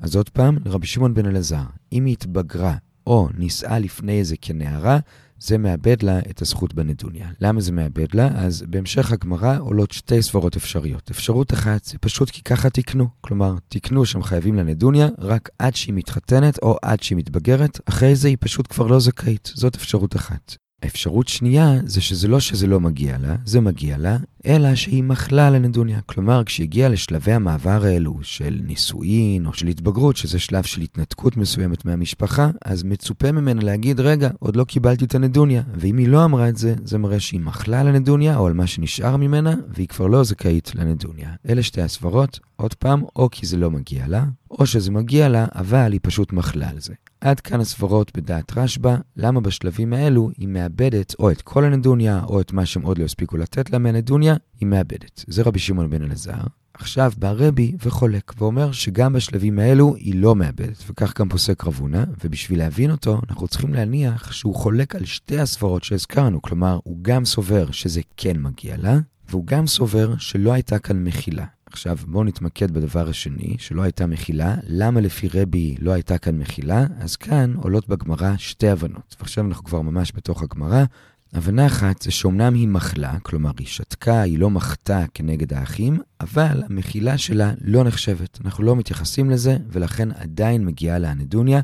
אז 0.00 0.16
עוד 0.16 0.28
פעם, 0.28 0.58
לרבי 0.64 0.86
שמעון 0.86 1.14
בן 1.14 1.26
אלעזר, 1.26 1.64
אם 1.92 2.04
היא 2.04 2.12
התבגרה 2.12 2.76
או 3.06 3.28
נישאה 3.38 3.78
לפני 3.78 4.24
זה 4.24 4.36
כנערה, 4.40 4.98
זה 5.40 5.58
מאבד 5.58 6.02
לה 6.02 6.18
את 6.18 6.42
הזכות 6.42 6.74
בנדוניה. 6.74 7.28
למה 7.40 7.60
זה 7.60 7.72
מאבד 7.72 8.14
לה? 8.14 8.28
אז 8.34 8.64
בהמשך 8.68 9.12
הגמרא 9.12 9.58
עולות 9.58 9.92
שתי 9.92 10.22
סברות 10.22 10.56
אפשריות. 10.56 11.10
אפשרות 11.10 11.52
אחת 11.52 11.84
זה 11.84 11.98
פשוט 11.98 12.30
כי 12.30 12.42
ככה 12.42 12.70
תקנו. 12.70 13.08
כלומר, 13.20 13.54
תקנו 13.68 14.06
שהם 14.06 14.22
חייבים 14.22 14.54
לנדוניה 14.54 15.08
רק 15.18 15.48
עד 15.58 15.76
שהיא 15.76 15.94
מתחתנת 15.94 16.58
או 16.62 16.76
עד 16.82 17.02
שהיא 17.02 17.18
מתבגרת, 17.18 17.80
אחרי 17.84 18.16
זה 18.16 18.28
היא 18.28 18.36
פשוט 18.40 18.66
כבר 18.70 18.86
לא 18.86 19.00
זכאית. 19.00 19.52
זאת 19.54 19.74
אפשרות 19.74 20.16
אחת. 20.16 20.56
האפשרות 20.82 21.28
שנייה 21.28 21.74
זה 21.84 22.00
שזה 22.00 22.28
לא 22.28 22.40
שזה 22.40 22.66
לא 22.66 22.80
מגיע 22.80 23.18
לה, 23.18 23.36
זה 23.44 23.60
מגיע 23.60 23.98
לה, 23.98 24.16
אלא 24.46 24.74
שהיא 24.74 25.02
מחלה 25.02 25.50
לנדוניה. 25.50 26.00
כלומר, 26.00 26.44
כשהגיעה 26.44 26.88
לשלבי 26.88 27.32
המעבר 27.32 27.84
האלו 27.84 28.18
של 28.22 28.60
נישואין 28.62 29.46
או 29.46 29.52
של 29.52 29.66
התבגרות, 29.66 30.16
שזה 30.16 30.38
שלב 30.38 30.64
של 30.64 30.80
התנתקות 30.80 31.36
מסוימת 31.36 31.84
מהמשפחה, 31.84 32.50
אז 32.64 32.82
מצופה 32.82 33.32
ממנה 33.32 33.62
להגיד, 33.62 34.00
רגע, 34.00 34.30
עוד 34.38 34.56
לא 34.56 34.64
קיבלתי 34.64 35.04
את 35.04 35.14
הנדוניה. 35.14 35.62
ואם 35.74 35.96
היא 35.96 36.08
לא 36.08 36.24
אמרה 36.24 36.48
את 36.48 36.56
זה, 36.56 36.74
זה 36.84 36.98
מראה 36.98 37.20
שהיא 37.20 37.40
מחלה 37.40 37.82
לנדוניה 37.82 38.36
או 38.36 38.46
על 38.46 38.52
מה 38.52 38.66
שנשאר 38.66 39.16
ממנה, 39.16 39.54
והיא 39.68 39.88
כבר 39.88 40.06
לא 40.06 40.24
זכאית 40.24 40.74
לנדוניה. 40.74 41.30
אלה 41.48 41.62
שתי 41.62 41.82
הסברות, 41.82 42.40
עוד 42.56 42.74
פעם, 42.74 43.02
או 43.16 43.28
כי 43.32 43.46
זה 43.46 43.56
לא 43.56 43.70
מגיע 43.70 44.06
לה, 44.06 44.24
או 44.50 44.66
שזה 44.66 44.90
מגיע 44.90 45.28
לה, 45.28 45.46
אבל 45.54 45.92
היא 45.92 46.00
פשוט 46.02 46.32
מחלה 46.32 46.68
על 46.68 46.80
זה. 46.80 46.94
עד 47.20 47.40
כאן 47.40 47.60
הסברות 47.60 48.16
בדעת 48.16 48.58
רשב"א, 48.58 48.96
למה 49.16 49.40
בשלבים 49.40 49.92
האלו 49.92 50.30
היא 50.36 50.48
מאבדת 50.48 51.14
או 51.18 51.30
את 51.30 51.42
כל 51.42 51.64
הנדוניה, 51.64 52.24
או 52.24 52.40
את 52.40 52.52
מה 52.52 52.66
שהם 52.66 52.82
עוד 52.82 52.98
לא 52.98 53.04
הספיקו 53.04 53.36
לתת 53.36 53.70
לה 53.70 53.78
מהנדוניה, 53.78 54.34
היא 54.60 54.66
מאבדת. 54.66 55.24
זה 55.26 55.42
רבי 55.42 55.58
שמעון 55.58 55.90
בן 55.90 56.02
אלעזר. 56.02 56.42
עכשיו 56.74 57.12
בא 57.18 57.32
רבי 57.36 57.76
וחולק, 57.84 58.32
ואומר 58.38 58.72
שגם 58.72 59.12
בשלבים 59.12 59.58
האלו 59.58 59.94
היא 59.94 60.14
לא 60.14 60.34
מאבדת, 60.34 60.84
וכך 60.90 61.20
גם 61.20 61.28
פוסק 61.28 61.64
רבונה, 61.64 62.04
ובשביל 62.24 62.58
להבין 62.58 62.90
אותו, 62.90 63.20
אנחנו 63.28 63.48
צריכים 63.48 63.74
להניח 63.74 64.32
שהוא 64.32 64.54
חולק 64.54 64.96
על 64.96 65.04
שתי 65.04 65.38
הסברות 65.38 65.84
שהזכרנו, 65.84 66.42
כלומר, 66.42 66.78
הוא 66.84 66.98
גם 67.02 67.24
סובר 67.24 67.70
שזה 67.70 68.00
כן 68.16 68.36
מגיע 68.38 68.76
לה, 68.76 68.98
והוא 69.28 69.46
גם 69.46 69.66
סובר 69.66 70.16
שלא 70.18 70.52
הייתה 70.52 70.78
כאן 70.78 71.04
מחילה. 71.04 71.44
עכשיו 71.72 71.96
בואו 72.06 72.24
נתמקד 72.24 72.70
בדבר 72.70 73.08
השני, 73.08 73.56
שלא 73.58 73.82
הייתה 73.82 74.06
מחילה. 74.06 74.54
למה 74.66 75.00
לפי 75.00 75.28
רבי 75.34 75.76
לא 75.80 75.90
הייתה 75.90 76.18
כאן 76.18 76.38
מחילה? 76.38 76.86
אז 77.00 77.16
כאן 77.16 77.54
עולות 77.56 77.88
בגמרא 77.88 78.36
שתי 78.38 78.68
הבנות. 78.68 79.16
ועכשיו 79.20 79.46
אנחנו 79.46 79.64
כבר 79.64 79.80
ממש 79.80 80.12
בתוך 80.14 80.42
הגמרא. 80.42 80.84
הבנה 81.32 81.66
אחת 81.66 82.02
זה 82.02 82.10
שאומנם 82.10 82.54
היא 82.54 82.68
מחלה, 82.68 83.18
כלומר 83.22 83.50
היא 83.58 83.66
שתקה, 83.66 84.20
היא 84.20 84.38
לא 84.38 84.50
מחתה 84.50 85.04
כנגד 85.14 85.52
האחים, 85.52 85.98
אבל 86.20 86.62
המחילה 86.70 87.18
שלה 87.18 87.52
לא 87.60 87.84
נחשבת. 87.84 88.38
אנחנו 88.44 88.64
לא 88.64 88.76
מתייחסים 88.76 89.30
לזה, 89.30 89.56
ולכן 89.68 90.08
עדיין 90.12 90.64
מגיעה 90.64 90.98
לה 90.98 91.10
הנדוניה. 91.10 91.60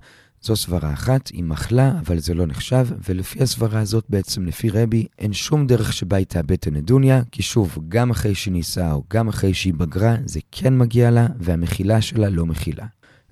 זו 0.46 0.56
סברה 0.56 0.92
אחת, 0.92 1.28
היא 1.28 1.44
מחלה, 1.44 1.92
אבל 2.06 2.18
זה 2.18 2.34
לא 2.34 2.46
נחשב, 2.46 2.86
ולפי 3.08 3.42
הסברה 3.42 3.80
הזאת 3.80 4.04
בעצם, 4.08 4.46
לפי 4.46 4.70
רבי, 4.70 5.06
אין 5.18 5.32
שום 5.32 5.66
דרך 5.66 5.92
שבה 5.92 6.16
היא 6.16 6.26
תאבד 6.26 6.52
את 6.52 6.66
הנדוניה, 6.66 7.22
כי 7.32 7.42
שוב, 7.42 7.78
גם 7.88 8.10
אחרי 8.10 8.34
שהיא 8.34 8.52
נישאה 8.52 8.92
או 8.92 9.04
גם 9.12 9.28
אחרי 9.28 9.54
שהיא 9.54 9.74
בגרה, 9.74 10.16
זה 10.24 10.40
כן 10.52 10.78
מגיע 10.78 11.10
לה, 11.10 11.26
והמחילה 11.38 12.00
שלה 12.00 12.28
לא 12.28 12.46
מחילה. 12.46 12.86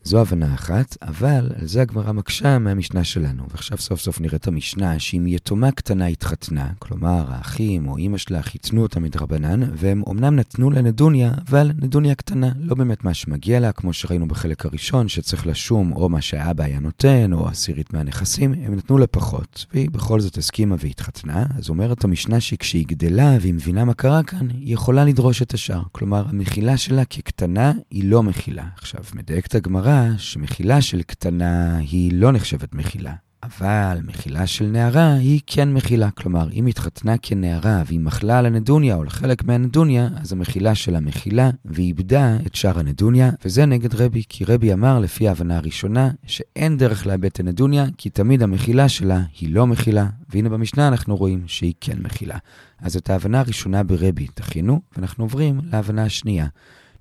זו 0.04 0.20
הבנה 0.20 0.54
אחת, 0.54 0.96
אבל 1.02 1.50
על 1.61 1.66
זה 1.66 1.82
הגמרא 1.82 2.12
מקשה 2.12 2.58
מהמשנה 2.58 3.04
שלנו. 3.04 3.42
ועכשיו 3.50 3.78
סוף 3.78 4.00
סוף 4.00 4.20
נראה 4.20 4.37
את 4.37 4.46
המשנה 4.46 4.99
שאם 4.99 5.26
יתומה 5.26 5.70
קטנה 5.70 6.06
התחתנה, 6.06 6.68
כלומר 6.78 7.25
האחים 7.28 7.88
או 7.88 7.99
אמא 7.99 8.18
שלה 8.18 8.42
חיתנו 8.42 8.82
אותה 8.82 9.00
מדרבנן, 9.00 9.61
והם 9.76 10.02
אמנם 10.11 10.37
נתנו 10.37 10.70
לה 10.70 10.82
נדוניה, 10.82 11.32
אבל 11.49 11.73
נדוניה 11.82 12.14
קטנה, 12.14 12.52
לא 12.61 12.75
באמת 12.75 13.04
מה 13.04 13.14
שמגיע 13.14 13.61
לה, 13.61 13.73
כמו 13.73 13.92
שראינו 13.92 14.28
בחלק 14.28 14.66
הראשון, 14.66 15.08
שצריך 15.08 15.46
לשום 15.46 15.92
או 15.92 16.08
מה 16.08 16.20
שהאבא 16.20 16.64
היה 16.64 16.80
נותן, 16.80 17.32
או 17.32 17.49
עשירית 17.49 17.92
מהנכסים, 17.92 18.54
הם 18.62 18.75
נתנו 18.75 18.99
לה 18.99 19.06
פחות, 19.06 19.66
והיא 19.73 19.90
בכל 19.90 20.20
זאת 20.20 20.38
הסכימה 20.38 20.76
והתחתנה, 20.78 21.46
אז 21.58 21.68
אומרת 21.68 22.04
המשנה 22.04 22.40
שכשהיא 22.40 22.87
גדלה 22.88 23.37
והיא 23.40 23.54
מבינה 23.54 23.84
מה 23.84 23.94
קרה 23.94 24.23
כאן, 24.23 24.49
היא 24.50 24.75
יכולה 24.75 25.04
לדרוש 25.04 25.42
את 25.42 25.54
השאר. 25.54 25.82
כלומר, 25.92 26.25
המחילה 26.28 26.76
שלה 26.76 27.04
כקטנה 27.04 27.73
היא 27.90 28.04
לא 28.04 28.23
מחילה. 28.23 28.64
עכשיו, 28.76 29.00
מדייקת 29.14 29.54
הגמרא 29.54 29.93
שמחילה 30.18 30.80
של 30.80 31.02
קטנה 31.02 31.76
היא 31.76 32.12
לא 32.14 32.32
נחשבת 32.32 32.74
מחילה. 32.74 33.12
אבל 33.44 33.98
מחילה 34.06 34.46
של 34.46 34.66
נערה 34.66 35.14
היא 35.14 35.40
כן 35.46 35.72
מחילה. 35.72 36.10
כלומר, 36.10 36.50
אם 36.52 36.66
התחתנה 36.66 37.14
כנערה 37.22 37.82
והיא 37.86 38.00
מחלה 38.00 38.38
על 38.38 38.46
הנדוניה 38.46 38.94
או 38.94 39.02
על 39.02 39.08
חלק 39.08 39.44
מהנדוניה, 39.44 40.08
אז 40.20 40.32
המחילה 40.32 40.74
שלה 40.74 41.00
מחילה 41.00 41.50
והיא 41.64 41.86
איבדה 41.86 42.36
את 42.46 42.54
שאר 42.54 42.78
הנדוניה, 42.78 43.30
וזה 43.44 43.66
נגד 43.66 43.94
רבי, 43.94 44.22
כי 44.28 44.44
רבי 44.44 44.72
אמר, 44.72 44.98
לפי 44.98 45.28
ההבנה 45.28 45.56
הראשונה, 45.56 46.10
שאין 46.26 46.76
דרך 46.76 47.06
לאבד 47.06 47.24
את 47.24 47.40
הנדוניה, 47.40 47.86
כי 47.98 48.10
תמיד 48.10 48.42
המחילה 48.42 48.88
שלה 48.88 49.20
היא 49.40 49.54
לא 49.54 49.66
מחילה, 49.66 50.06
והנה 50.28 50.48
במשנה 50.48 50.88
אנחנו 50.88 51.16
רואים 51.16 51.42
שהיא 51.46 51.74
כן 51.80 51.98
מחילה. 52.02 52.38
אז 52.78 52.96
את 52.96 53.10
ההבנה 53.10 53.40
הראשונה 53.40 53.82
ברבי 53.82 54.26
תכינו, 54.34 54.80
ואנחנו 54.96 55.24
עוברים 55.24 55.60
להבנה 55.72 56.04
השנייה. 56.04 56.46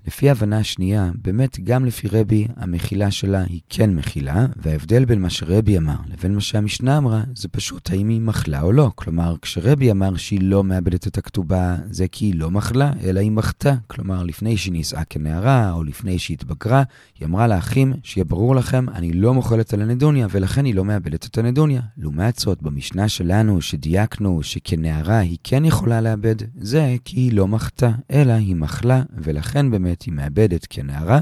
לפי 0.06 0.28
ההבנה 0.28 0.58
השנייה, 0.58 1.10
באמת 1.22 1.58
גם 1.64 1.84
לפי 1.84 2.08
רבי, 2.08 2.46
המחילה 2.56 3.10
שלה 3.10 3.44
היא 3.48 3.60
כן 3.68 3.94
מחילה, 3.94 4.46
וההבדל 4.56 5.04
בין 5.04 5.22
מה 5.22 5.30
שרבי 5.30 5.78
אמר 5.78 5.96
לבין 6.12 6.34
מה 6.34 6.40
שהמשנה 6.40 6.98
אמרה, 6.98 7.22
זה 7.34 7.48
פשוט 7.48 7.90
האם 7.90 8.08
היא 8.08 8.20
מחלה 8.20 8.62
או 8.62 8.72
לא. 8.72 8.90
כלומר, 8.94 9.36
כשרבי 9.42 9.90
אמר 9.90 10.16
שהיא 10.16 10.40
לא 10.42 10.64
מאבדת 10.64 11.06
את 11.06 11.18
הכתובה, 11.18 11.76
זה 11.90 12.08
כי 12.08 12.24
היא 12.24 12.34
לא 12.34 12.50
מחלה, 12.50 12.92
אלא 13.02 13.20
היא 13.20 13.30
מחתה. 13.30 13.74
כלומר, 13.86 14.22
לפני 14.22 14.56
שהיא 14.56 14.72
נישאה 14.72 15.04
כנערה, 15.04 15.72
או 15.72 15.84
לפני 15.84 16.18
שהיא 16.18 16.34
התבגרה, 16.34 16.82
היא 17.20 17.26
אמרה 17.26 17.46
לאחים, 17.46 17.92
שיהיה 18.02 18.24
ברור 18.24 18.54
לכם, 18.56 18.88
אני 18.88 19.12
לא 19.12 19.34
מוחלת 19.34 19.74
על 19.74 19.82
הנדוניה, 19.82 20.26
ולכן 20.30 20.64
היא 20.64 20.74
לא 20.74 20.84
מאבדת 20.84 21.26
את 21.26 21.38
הנדוניה. 21.38 21.80
לעומת 21.98 22.38
זאת, 22.38 22.62
במשנה 22.62 23.08
שלנו, 23.08 23.62
שדייקנו 23.62 24.42
שכנערה 24.42 25.18
היא 25.18 25.38
כן 25.44 25.64
יכולה 25.64 26.00
לאבד, 26.00 26.36
זה 26.56 26.96
כי 27.04 27.20
היא 27.20 27.32
לא 27.32 27.48
מחתה, 27.48 27.90
אלא 28.10 28.32
היא 28.32 28.56
מחלה, 28.56 29.02
ולכן 29.18 29.70
באמת 29.70 29.93
באמת 29.94 30.02
היא 30.02 30.14
מאבדת 30.14 30.66
כנערה. 30.70 31.20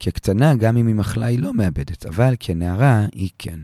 כקטנה, 0.00 0.54
גם 0.54 0.76
אם 0.76 0.86
היא 0.86 0.94
מחלה, 0.94 1.26
היא 1.26 1.38
לא 1.38 1.54
מאבדת, 1.54 2.06
אבל 2.06 2.34
כנערה 2.40 3.06
היא 3.12 3.30
כן. 3.38 3.60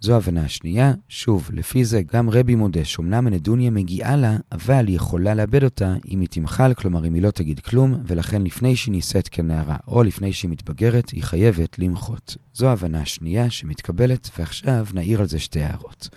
זו 0.00 0.16
הבנה 0.16 0.44
השנייה. 0.44 0.92
שוב, 1.08 1.50
לפי 1.52 1.84
זה 1.84 2.02
גם 2.12 2.30
רבי 2.30 2.54
מודה 2.54 2.84
שאומנם 2.84 3.26
הנדוניה 3.26 3.70
מגיעה 3.70 4.16
לה, 4.16 4.36
אבל 4.52 4.86
היא 4.86 4.96
יכולה 4.96 5.34
לאבד 5.34 5.64
אותה 5.64 5.94
אם 6.08 6.20
היא 6.20 6.28
תמחל, 6.28 6.74
כלומר 6.74 7.06
אם 7.06 7.14
היא 7.14 7.22
לא 7.22 7.30
תגיד 7.30 7.60
כלום, 7.60 7.94
ולכן 8.06 8.42
לפני 8.42 8.76
שהיא 8.76 8.92
נישאת 8.92 9.28
כנערה, 9.28 9.76
או 9.88 10.02
לפני 10.02 10.32
שהיא 10.32 10.50
מתבגרת, 10.50 11.10
היא 11.10 11.22
חייבת 11.22 11.78
למחות. 11.78 12.36
זו 12.54 12.68
ההבנה 12.68 13.00
השנייה 13.00 13.50
שמתקבלת, 13.50 14.30
ועכשיו 14.38 14.86
נעיר 14.94 15.20
על 15.20 15.26
זה 15.26 15.38
שתי 15.38 15.62
הערות. 15.62 16.08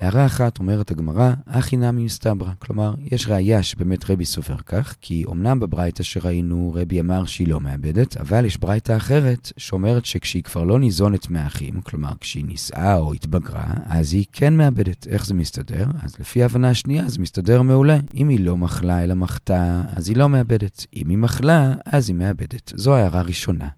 הערה 0.00 0.26
אחת 0.26 0.58
אומרת 0.58 0.90
הגמרא, 0.90 1.32
הכי 1.46 1.76
נמי 1.76 2.04
מסתברא. 2.04 2.50
כלומר, 2.58 2.94
יש 3.12 3.28
ראייה 3.28 3.62
שבאמת 3.62 4.10
רבי 4.10 4.24
סובר 4.24 4.56
כך, 4.66 4.94
כי 5.00 5.24
אמנם 5.30 5.60
בברייתא 5.60 6.02
שראינו 6.02 6.72
רבי 6.76 7.00
אמר 7.00 7.24
שהיא 7.24 7.48
לא 7.48 7.60
מאבדת, 7.60 8.16
אבל 8.16 8.44
יש 8.44 8.56
ברייתא 8.56 8.96
אחרת 8.96 9.52
שאומרת 9.56 10.04
שכשהיא 10.04 10.42
כבר 10.42 10.64
לא 10.64 10.78
ניזונת 10.78 11.30
מהאחים, 11.30 11.80
כלומר 11.80 12.12
כשהיא 12.20 12.44
נישאה 12.44 12.96
או 12.96 13.12
התבגרה, 13.12 13.64
אז 13.86 14.12
היא 14.12 14.24
כן 14.32 14.56
מאבדת. 14.56 15.06
איך 15.06 15.26
זה 15.26 15.34
מסתדר? 15.34 15.86
אז 16.02 16.18
לפי 16.20 16.42
ההבנה 16.42 16.70
השנייה 16.70 17.08
זה 17.08 17.20
מסתדר 17.20 17.62
מעולה. 17.62 17.98
אם 18.14 18.28
היא 18.28 18.40
לא 18.40 18.56
מחלה 18.56 19.04
אלא 19.04 19.14
מחתה, 19.14 19.82
אז 19.96 20.08
היא 20.08 20.16
לא 20.16 20.28
מאבדת. 20.28 20.86
אם 20.96 21.08
היא 21.08 21.18
מחלה, 21.18 21.74
אז 21.86 22.08
היא 22.08 22.16
מאבדת. 22.16 22.72
זו 22.76 22.94
הערה 22.94 23.22
ראשונה. 23.22 23.68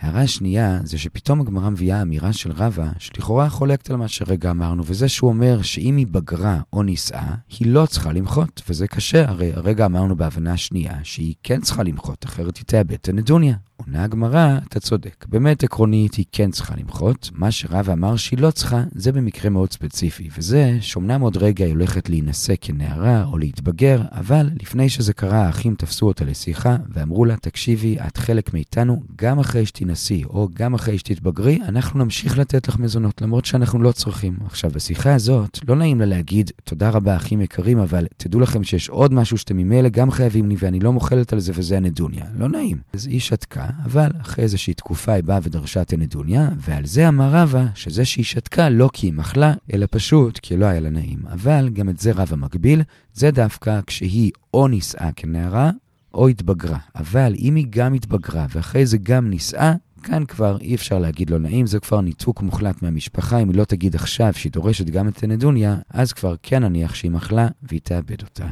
הערה 0.00 0.26
שנייה 0.26 0.80
זה 0.84 0.98
שפתאום 0.98 1.40
הגמרא 1.40 1.70
מביאה 1.70 2.02
אמירה 2.02 2.32
של 2.32 2.52
רבא, 2.52 2.88
שלכאורה 2.98 3.48
חולקת 3.48 3.90
על 3.90 3.96
מה 3.96 4.08
שרגע 4.08 4.50
אמרנו, 4.50 4.82
וזה 4.86 5.08
שהוא 5.08 5.28
אומר 5.30 5.62
שאם 5.62 5.96
היא 5.96 6.06
בגרה 6.06 6.60
או 6.72 6.82
נישאה, 6.82 7.34
היא 7.58 7.72
לא 7.72 7.86
צריכה 7.86 8.12
למחות, 8.12 8.62
וזה 8.68 8.88
קשה, 8.88 9.28
הרי 9.28 9.52
הרגע 9.52 9.86
אמרנו 9.86 10.16
בהבנה 10.16 10.52
השנייה 10.52 10.98
שהיא 11.02 11.34
כן 11.42 11.60
צריכה 11.60 11.82
למחות, 11.82 12.24
אחרת 12.24 12.56
היא 12.56 12.64
תאבד 12.64 12.92
את 12.92 13.08
הנדוניה. 13.08 13.56
עונה 13.86 14.04
הגמרא, 14.04 14.58
אתה 14.68 14.80
צודק. 14.80 15.26
באמת 15.28 15.64
עקרונית 15.64 16.14
היא 16.14 16.24
כן 16.32 16.50
צריכה 16.50 16.74
למחות. 16.76 17.30
מה 17.34 17.50
שרבא 17.50 17.92
אמר 17.92 18.16
שהיא 18.16 18.38
לא 18.38 18.50
צריכה, 18.50 18.82
זה 18.92 19.12
במקרה 19.12 19.50
מאוד 19.50 19.72
ספציפי. 19.72 20.28
וזה 20.38 20.78
שאומנם 20.80 21.20
עוד 21.20 21.36
רגע 21.36 21.64
היא 21.64 21.72
הולכת 21.72 22.08
להינשא 22.08 22.54
כנערה 22.60 23.24
או 23.24 23.38
להתבגר, 23.38 24.02
אבל 24.12 24.50
לפני 24.60 24.88
שזה 24.88 25.12
קרה, 25.12 25.46
האחים 25.46 25.74
תפסו 25.74 26.06
אותה 26.06 26.24
לשיחה 26.24 26.76
ואמרו 26.88 27.24
לה, 27.24 27.36
תקשיבי, 27.36 27.96
את 28.06 28.16
חלק 28.16 28.54
מאיתנו, 28.54 29.02
גם 29.16 29.38
אחרי 29.38 29.66
שתינשאי 29.66 30.24
או 30.24 30.48
גם 30.54 30.74
אחרי 30.74 30.98
שתתבגרי, 30.98 31.58
אנחנו 31.68 32.04
נמשיך 32.04 32.38
לתת 32.38 32.68
לך 32.68 32.78
מזונות, 32.78 33.22
למרות 33.22 33.44
שאנחנו 33.44 33.82
לא 33.82 33.92
צריכים. 33.92 34.36
עכשיו, 34.46 34.70
בשיחה 34.70 35.14
הזאת, 35.14 35.58
לא 35.68 35.76
נעים 35.76 36.00
לה 36.00 36.06
להגיד, 36.06 36.50
תודה 36.64 36.90
רבה 36.90 37.16
אחים 37.16 37.40
יקרים, 37.40 37.78
אבל 37.78 38.06
תדעו 38.16 38.40
לכם 38.40 38.64
שיש 38.64 38.88
עוד 38.88 39.12
משהו 39.12 39.38
שאתם 39.38 39.56
ממילא 39.56 39.88
גם 39.88 40.10
חייבים 40.10 40.48
לי 40.48 40.56
ואני 40.58 40.80
לא 40.80 40.92
מוחלת 40.92 41.32
על 41.32 41.40
זה 41.40 41.52
וזה 41.54 41.76
הנדוניה. 41.76 42.24
לא 42.38 42.48
נעים. 42.48 42.78
אז 42.92 43.06
היא 43.06 43.20
שתקה, 43.20 43.67
אבל 43.84 44.10
אחרי 44.20 44.44
איזושהי 44.44 44.74
תקופה 44.74 45.12
היא 45.12 45.24
באה 45.24 45.38
ודרשה 45.42 45.82
את 45.82 45.92
הנדוניה, 45.92 46.48
ועל 46.56 46.86
זה 46.86 47.08
אמר 47.08 47.30
רבא, 47.32 47.66
שזה 47.74 48.04
שהיא 48.04 48.24
שתקה 48.24 48.68
לא 48.68 48.90
כי 48.92 49.06
היא 49.06 49.12
מחלה, 49.12 49.54
אלא 49.72 49.86
פשוט 49.90 50.38
כי 50.42 50.56
לא 50.56 50.66
היה 50.66 50.80
לה 50.80 50.90
נעים. 50.90 51.18
אבל 51.32 51.68
גם 51.72 51.88
את 51.88 51.98
זה 51.98 52.12
רבא 52.12 52.36
מגביל, 52.36 52.82
זה 53.14 53.30
דווקא 53.30 53.80
כשהיא 53.86 54.30
או 54.54 54.68
נישאה 54.68 55.10
כנערה, 55.16 55.70
או 56.14 56.28
התבגרה. 56.28 56.78
אבל 56.94 57.34
אם 57.38 57.54
היא 57.54 57.66
גם 57.70 57.94
התבגרה 57.94 58.46
ואחרי 58.50 58.86
זה 58.86 58.98
גם 58.98 59.30
נישאה, 59.30 59.74
כאן 60.02 60.24
כבר 60.24 60.58
אי 60.60 60.74
אפשר 60.74 60.98
להגיד 60.98 61.30
לא 61.30 61.38
נעים, 61.38 61.66
זה 61.66 61.80
כבר 61.80 62.00
ניתוק 62.00 62.42
מוחלט 62.42 62.82
מהמשפחה. 62.82 63.38
אם 63.38 63.48
היא 63.48 63.56
לא 63.56 63.64
תגיד 63.64 63.94
עכשיו 63.94 64.32
שהיא 64.34 64.52
דורשת 64.52 64.86
גם 64.86 65.08
את 65.08 65.22
הנדוניה, 65.22 65.76
אז 65.90 66.12
כבר 66.12 66.34
כן 66.42 66.64
נניח 66.64 66.94
שהיא 66.94 67.10
מחלה 67.10 67.48
והיא 67.62 67.80
תאבד 67.80 68.22
אותה. 68.22 68.46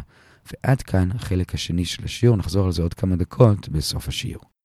ועד 0.52 0.82
כאן 0.82 1.08
החלק 1.14 1.54
השני 1.54 1.84
של 1.84 2.04
השיעור, 2.04 2.36
נחזור 2.36 2.66
על 2.66 2.72
זה 2.72 2.82
עוד 2.82 2.94
כמה 2.94 3.16
דקות 3.16 3.68
בסוף 3.68 4.08
השיעור. 4.08 4.55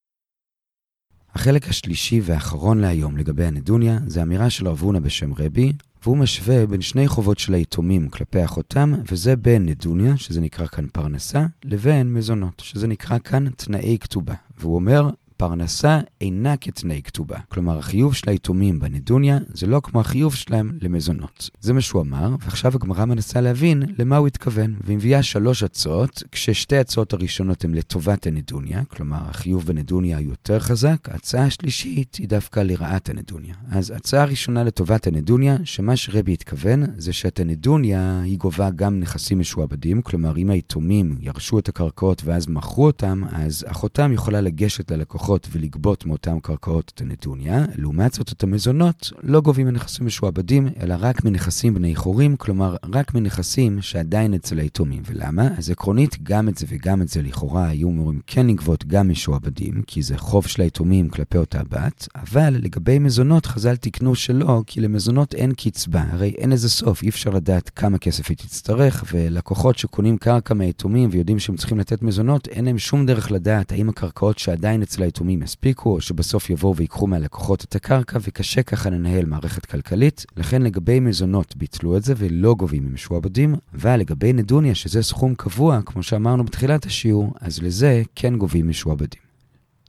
החלק 1.36 1.70
השלישי 1.70 2.22
והאחרון 2.24 2.80
להיום 2.80 3.18
לגבי 3.18 3.46
הנדוניה 3.46 4.00
זה 4.08 4.22
אמירה 4.22 4.50
של 4.50 4.68
רב 4.68 4.82
הונא 4.82 5.00
בשם 5.00 5.34
רבי, 5.34 5.74
והוא 6.04 6.18
משווה 6.18 6.68
בין 6.68 6.82
שני 6.82 7.08
חובות 7.08 7.40
של 7.40 7.54
היתומים 7.54 8.10
כלפי 8.10 8.46
אחותם, 8.46 8.94
וזה 9.12 9.36
בין 9.36 9.66
נדוניה, 9.66 10.18
שזה 10.18 10.42
נקרא 10.42 10.68
כאן 10.68 10.88
פרנסה, 10.94 11.46
לבין 11.64 12.14
מזונות, 12.14 12.62
שזה 12.66 12.88
נקרא 12.88 13.18
כאן 13.18 13.50
תנאי 13.50 13.98
כתובה. 14.02 14.34
והוא 14.60 14.76
אומר, 14.76 15.10
פרנסה 15.42 16.00
אינה 16.22 16.58
כתנאי 16.58 17.02
כתובה. 17.04 17.38
כלומר, 17.50 17.78
החיוב 17.78 18.14
של 18.16 18.30
היתומים 18.30 18.80
בנדוניה 18.80 19.38
זה 19.54 19.68
לא 19.68 19.82
כמו 19.84 20.00
החיוב 20.00 20.36
שלהם 20.36 20.72
למזונות. 20.82 21.50
זה 21.62 21.74
מה 21.74 21.82
שהוא 21.82 22.02
אמר, 22.02 22.36
ועכשיו 22.42 22.72
הגמרא 22.76 23.06
מנסה 23.06 23.42
להבין 23.42 23.84
למה 23.98 24.18
הוא 24.18 24.28
התכוון, 24.28 24.76
והיא 24.84 24.98
מביאה 24.98 25.24
שלוש 25.24 25.64
הצעות, 25.64 26.24
כששתי 26.32 26.78
הצעות 26.78 27.14
הראשונות 27.14 27.64
הן 27.64 27.74
לטובת 27.74 28.28
הנדוניה, 28.28 28.84
כלומר, 28.84 29.18
החיוב 29.30 29.66
בנדוניה 29.66 30.20
יותר 30.20 30.60
חזק, 30.60 31.10
ההצעה 31.12 31.46
השלישית 31.46 32.16
היא 32.16 32.28
דווקא 32.28 32.60
לרעת 32.60 33.10
הנדוניה. 33.10 33.56
אז 33.72 33.94
הצעה 33.96 34.26
ראשונה 34.26 34.64
לטובת 34.64 35.08
הנדוניה, 35.08 35.58
שמה 35.64 35.96
שרבי 35.96 36.34
התכוון, 36.34 36.84
זה 36.98 37.14
שאת 37.14 37.40
הנדוניה 37.40 38.22
היא 38.24 38.38
גובה 38.38 38.70
גם 38.70 39.00
נכסים 39.00 39.40
משועבדים, 39.40 40.02
כלומר, 40.02 40.38
אם 40.38 40.50
היתומים 40.50 41.16
ירשו 41.20 41.60
את 41.60 41.70
הקרקעות 41.70 42.22
ואז 42.26 42.48
מכרו 42.48 42.86
אותם, 42.86 43.22
אז 43.32 43.66
אחותם 43.68 44.12
יכולה 44.14 44.42
לגשת 44.42 44.92
ללקוחות 44.92 45.31
ולגבות 45.52 46.06
מאותם 46.06 46.40
קרקעות 46.40 46.92
את 46.96 47.02
הנדוניה. 47.02 47.66
לעומת 47.76 48.14
זאת, 48.14 48.32
את 48.32 48.44
המזונות 48.44 49.12
לא 49.24 49.42
גובים 49.42 49.68
מנכסים 49.68 50.06
משועבדים, 50.06 50.68
אלא 50.82 50.96
רק 51.00 51.26
מנכסים 51.26 51.74
בני 51.74 51.96
חורים, 51.96 52.36
כלומר, 52.36 52.76
רק 52.94 53.14
מנכסים 53.14 53.82
שעדיין 53.82 54.34
אצל 54.34 54.60
היתומים. 54.60 55.04
ולמה? 55.06 55.48
אז 55.58 55.70
עקרונית, 55.70 56.18
גם 56.24 56.50
את 56.50 56.58
זה 56.58 56.66
וגם 56.70 57.02
את 57.02 57.10
זה 57.10 57.22
לכאורה 57.22 57.68
היו 57.68 57.90
אמורים 57.90 58.20
כן 58.28 58.48
לגבות 58.48 58.86
גם 58.86 59.10
משועבדים, 59.10 59.82
כי 59.88 60.02
זה 60.02 60.18
חוב 60.18 60.48
של 60.48 60.62
היתומים 60.62 61.10
כלפי 61.10 61.38
אותה 61.38 61.62
בת, 61.70 62.08
אבל 62.16 62.58
לגבי 62.62 63.00
מזונות, 63.00 63.46
חז"ל 63.46 63.76
תיקנו 63.76 64.16
שלא, 64.16 64.64
כי 64.68 64.82
למזונות 64.82 65.36
אין 65.36 65.54
קצבה, 65.54 66.04
הרי 66.10 66.30
אין 66.38 66.50
לזה 66.50 66.70
סוף, 66.70 67.04
אי 67.04 67.10
אפשר 67.10 67.30
לדעת 67.30 67.70
כמה 67.70 67.98
כסף 67.98 68.30
היא 68.30 68.38
תצטרך, 68.38 69.04
ולקוחות 69.14 69.78
שקונים 69.78 70.18
קרקע 70.18 70.54
מהיתומים 70.54 71.10
ויודעים 71.12 71.40
שהם 71.40 71.56
צריכים 71.56 71.80
לתת 71.80 72.02
מזונות, 72.02 72.48
אין 72.48 72.66
להם 72.66 72.78
שום 72.78 73.06
דרך 73.06 73.32
לדעת 73.32 73.72
האם 73.72 73.90
הקרקעות 73.90 74.40
שעדיין 74.40 74.82
אצל 74.82 75.04
היתומים 75.04 75.21
יספיקו, 75.30 75.90
או 75.90 76.02
שבסוף 76.02 76.50
יבואו 76.50 76.76
ויקחו 76.76 77.08
מהלקוחות 77.08 77.64
את 77.64 77.76
הקרקע, 77.76 78.20
וקשה 78.22 78.64
ככה 78.64 78.90
לנהל 78.90 79.26
מערכת 79.26 79.66
כלכלית. 79.66 80.26
לכן 80.38 80.62
לגבי 80.62 81.00
מזונות 81.00 81.56
ביטלו 81.56 81.98
את 81.98 82.04
זה 82.04 82.14
ולא 82.18 82.54
גובים 82.54 82.86
ממשועבדים, 82.86 83.56
אבל 83.74 84.00
לגבי 84.00 84.34
נדוניה, 84.34 84.76
שזה 84.76 85.04
סכום 85.04 85.36
קבוע, 85.36 85.80
כמו 85.86 86.04
שאמרנו 86.04 86.44
בתחילת 86.44 86.86
השיעור, 86.86 87.34
אז 87.42 87.62
לזה 87.64 88.02
כן 88.16 88.36
גובים 88.38 88.70
משועבדים. 88.70 89.31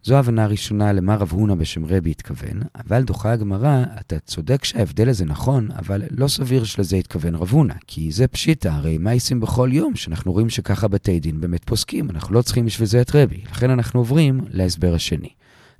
זו 0.04 0.14
ההבנה 0.16 0.44
הראשונה 0.44 0.92
למה 0.92 1.16
רב 1.16 1.32
הונא 1.32 1.54
בשם 1.54 1.84
רבי 1.84 2.10
התכוון, 2.10 2.60
אבל 2.86 3.02
דוחה 3.02 3.32
הגמרא, 3.32 3.84
אתה 4.00 4.18
צודק 4.18 4.64
שההבדל 4.64 5.08
הזה 5.08 5.24
נכון, 5.24 5.68
אבל 5.78 6.02
לא 6.10 6.28
סביר 6.28 6.64
שלזה 6.64 6.96
התכוון 6.96 7.34
רב 7.34 7.48
הונא, 7.50 7.74
כי 7.86 8.12
זה 8.12 8.28
פשיטא, 8.28 8.68
הרי 8.68 8.98
מה 8.98 9.12
עושים 9.12 9.40
בכל 9.40 9.70
יום, 9.72 9.96
שאנחנו 9.96 10.32
רואים 10.32 10.50
שככה 10.50 10.88
בתי 10.88 11.20
דין 11.20 11.40
באמת 11.40 11.64
פוסקים, 11.64 12.10
אנחנו 12.10 12.34
לא 12.34 12.42
צריכים 12.42 12.66
בשביל 12.66 12.88
זה 12.88 13.00
את 13.00 13.14
רבי, 13.14 13.40
לכן 13.50 13.70
אנחנו 13.70 14.00
עוברים 14.00 14.40
להסבר 14.50 14.94
השני. 14.94 15.28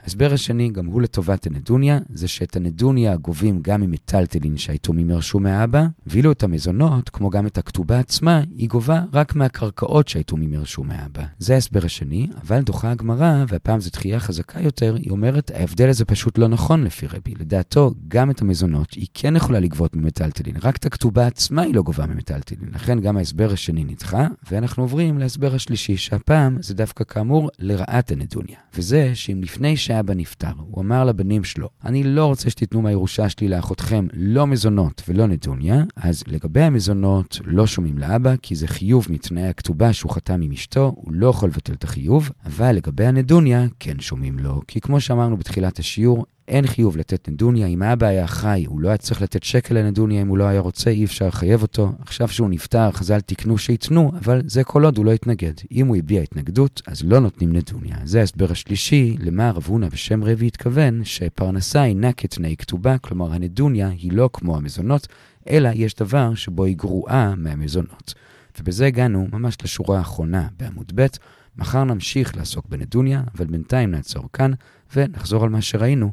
ההסבר 0.03 0.33
השני, 0.33 0.71
גם 0.71 0.87
הוא 0.87 1.03
לטובת 1.03 1.47
הנדוניה, 1.47 1.99
זה 2.09 2.29
שאת 2.29 2.57
הנדוניה 2.57 3.17
גובים 3.17 3.59
גם 3.63 3.81
ממיטלטלין 3.81 4.57
שהיתומים 4.57 5.11
ירשו 5.11 5.41
מהאבא, 5.41 5.87
ואילו 6.07 6.33
את 6.33 6.43
המזונות, 6.43 7.09
כמו 7.09 7.31
גם 7.31 7.47
את 7.47 7.59
הכתובה 7.59 7.99
עצמה, 7.99 8.43
היא 8.57 8.69
גובה 8.69 9.03
רק 9.13 9.35
מהקרקעות 9.35 10.09
שהיתומים 10.09 10.53
ירשו 10.53 10.85
מהאבא. 10.85 11.25
זה 11.39 11.55
ההסבר 11.55 11.81
השני, 11.85 12.29
אבל 12.43 12.61
דוחה 12.61 12.91
הגמרא, 12.91 13.45
והפעם 13.49 13.81
זו 13.81 13.91
דחייה 13.93 14.21
חזקה 14.21 14.61
יותר, 14.61 14.95
היא 14.95 15.11
אומרת, 15.11 15.51
ההבדל 15.55 15.89
הזה 15.89 16.05
פשוט 16.05 16.39
לא 16.39 16.49
נכון 16.49 16.85
לפי 16.85 17.07
רבי. 17.07 17.35
לדעתו, 17.41 17.95
גם 18.09 18.31
את 18.31 18.43
המזונות 18.43 18.95
היא 18.95 19.07
כן 19.15 19.37
יכולה 19.37 19.61
לגבות 19.61 19.97
ממיטלטלין, 19.97 20.57
רק 20.63 20.77
את 20.77 20.87
הכתובה 20.87 21.27
עצמה 21.27 21.63
היא 21.63 21.75
לא 21.75 21.83
גובה 21.83 22.07
ממיטלטלין. 22.07 22.69
לכן 22.75 23.01
גם 23.01 23.17
ההסבר 23.17 23.53
השני 23.53 23.85
נדחה, 23.85 24.27
ואנחנו 24.51 24.83
עוברים 24.83 25.19
להסבר 25.19 25.55
השלישי, 25.55 25.97
שהפעם 25.97 26.57
זה 26.61 26.75
דווקא 26.75 27.05
כאמור 27.05 27.51
לרעת 27.59 28.13
הנדוניה. 28.13 28.57
וזה 28.75 29.15
שאם 29.15 29.41
לפני 29.43 29.77
ש... 29.77 29.92
שאבא 29.93 30.15
נפטר. 30.15 30.53
הוא 30.57 30.83
אמר 30.83 31.05
לבנים 31.05 31.45
שלו, 31.45 31.69
אני 31.85 32.05
לא 32.05 32.27
רוצה 32.27 32.51
שתיתנו 32.51 32.83
מהירושה 32.83 33.29
שלי 33.29 33.49
לאחותכם 33.49 34.07
לא 34.13 34.47
מזונות 34.47 35.03
ולא 35.09 35.27
נדוניה, 35.27 35.85
אז 35.97 36.25
לגבי 36.27 36.61
המזונות 36.61 37.39
לא 37.45 37.67
שומעים 37.67 37.99
לאבא, 37.99 38.35
כי 38.43 38.55
זה 38.55 38.67
חיוב 38.67 39.07
מתנאי 39.11 39.49
הכתובה 39.49 39.93
שהוא 39.93 40.13
חתם 40.13 40.41
עם 40.43 40.53
אשתו, 40.53 40.93
הוא 40.97 41.13
לא 41.13 41.27
יכול 41.27 41.49
לבטל 41.49 41.73
את 41.73 41.85
החיוב, 41.85 42.31
אבל 42.47 42.73
לגבי 42.73 43.05
הנדוניה 43.07 43.67
כן 43.81 44.01
שומעים 44.01 44.39
לו, 44.39 44.61
כי 44.69 44.81
כמו 44.81 45.01
שאמרנו 45.01 45.37
בתחילת 45.37 45.79
השיעור, 45.79 46.27
אין 46.49 46.67
חיוב 46.67 46.97
לתת 46.97 47.29
נדוניה. 47.29 47.67
אם 47.67 47.83
האבא 47.83 48.07
היה 48.07 48.27
חי, 48.27 48.65
הוא 48.69 48.81
לא 48.81 48.89
היה 48.89 48.97
צריך 48.97 49.23
לתת 49.23 49.43
שקל 49.43 49.75
לנדוניה 49.75 50.23
אם 50.23 50.29
הוא 50.29 50.39
לא 50.39 50.45
היה 50.45 50.61
רוצה, 50.61 50.91
אי 50.91 51.05
אפשר 51.05 51.29
לחייב 51.29 51.63
אותו. 51.63 51.93
עכשיו 52.01 52.29
שהוא 52.29 52.51
נפטר, 52.51 52.91
חז"ל 52.91 53.21
תיקנו 53.21 53.59
שייתנו, 53.59 54.13
אבל 54.19 54.43
זה 54.47 54.65
כל 54.65 54.85
עוד 54.85 54.99
הוא 54.99 55.05
לא 55.05 55.13
התנגד. 55.13 55.53
אם 55.73 55.87
הוא 55.87 55.97
הביע 55.97 56.23
התנגדות, 56.23 56.83
אז 56.87 57.03
לא 57.05 57.21
נותנים 57.21 57.53
נדוניה. 57.53 57.97
זה 58.05 58.21
ההסבר 58.21 58.53
השלישי 58.53 59.17
למה 59.21 59.51
רב 59.51 59.65
הונא 59.67 59.89
בשם 59.89 60.25
רבי 60.25 60.47
התכוון, 60.47 61.05
שפרנסה 61.05 61.85
אינה 61.85 62.13
כתנאי 62.13 62.57
כתובה, 62.59 62.99
כלומר 62.99 63.33
הנדוניה 63.33 63.89
היא 63.89 64.13
לא 64.13 64.31
כמו 64.33 64.57
המזונות, 64.57 65.09
אלא 65.51 65.71
יש 65.75 65.95
דבר 65.95 66.35
שבו 66.35 66.65
היא 66.65 66.77
גרועה 66.77 67.35
מהמזונות. 67.37 68.15
ובזה 68.61 68.87
הגענו 68.87 69.29
ממש 69.33 69.57
לשורה 69.63 69.99
האחרונה 69.99 70.49
בעמוד 70.61 70.93
ב'. 70.95 71.07
מחר 71.57 71.85
נמשיך 71.85 72.37
לעסוק 72.37 72.67
בנדוניה, 72.69 73.23
אבל 73.35 73.47
בינתיים 73.47 73.91
נעצור 73.91 74.29
כאן 74.33 74.53
ונחזור 74.97 75.45
על 75.45 75.51
מה 75.51 75.63
שראינו. 75.63 76.13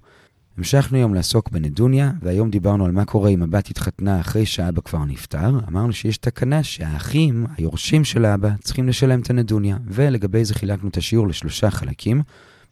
המשכנו 0.59 0.97
היום 0.97 1.13
לעסוק 1.13 1.49
בנדוניה, 1.49 2.11
והיום 2.21 2.49
דיברנו 2.49 2.85
על 2.85 2.91
מה 2.91 3.05
קורה 3.05 3.29
אם 3.29 3.43
הבת 3.43 3.67
התחתנה 3.67 4.19
אחרי 4.19 4.45
שהאבא 4.45 4.81
כבר 4.81 5.05
נפטר. 5.05 5.59
אמרנו 5.67 5.93
שיש 5.93 6.17
תקנה 6.17 6.63
שהאחים, 6.63 7.45
היורשים 7.57 8.03
של 8.03 8.25
האבא, 8.25 8.50
צריכים 8.61 8.87
לשלם 8.87 9.19
את 9.19 9.29
הנדוניה, 9.29 9.77
ולגבי 9.87 10.45
זה 10.45 10.53
חילקנו 10.53 10.89
את 10.89 10.98
השיעור 10.98 11.27
לשלושה 11.27 11.72
חלקים. 11.72 12.22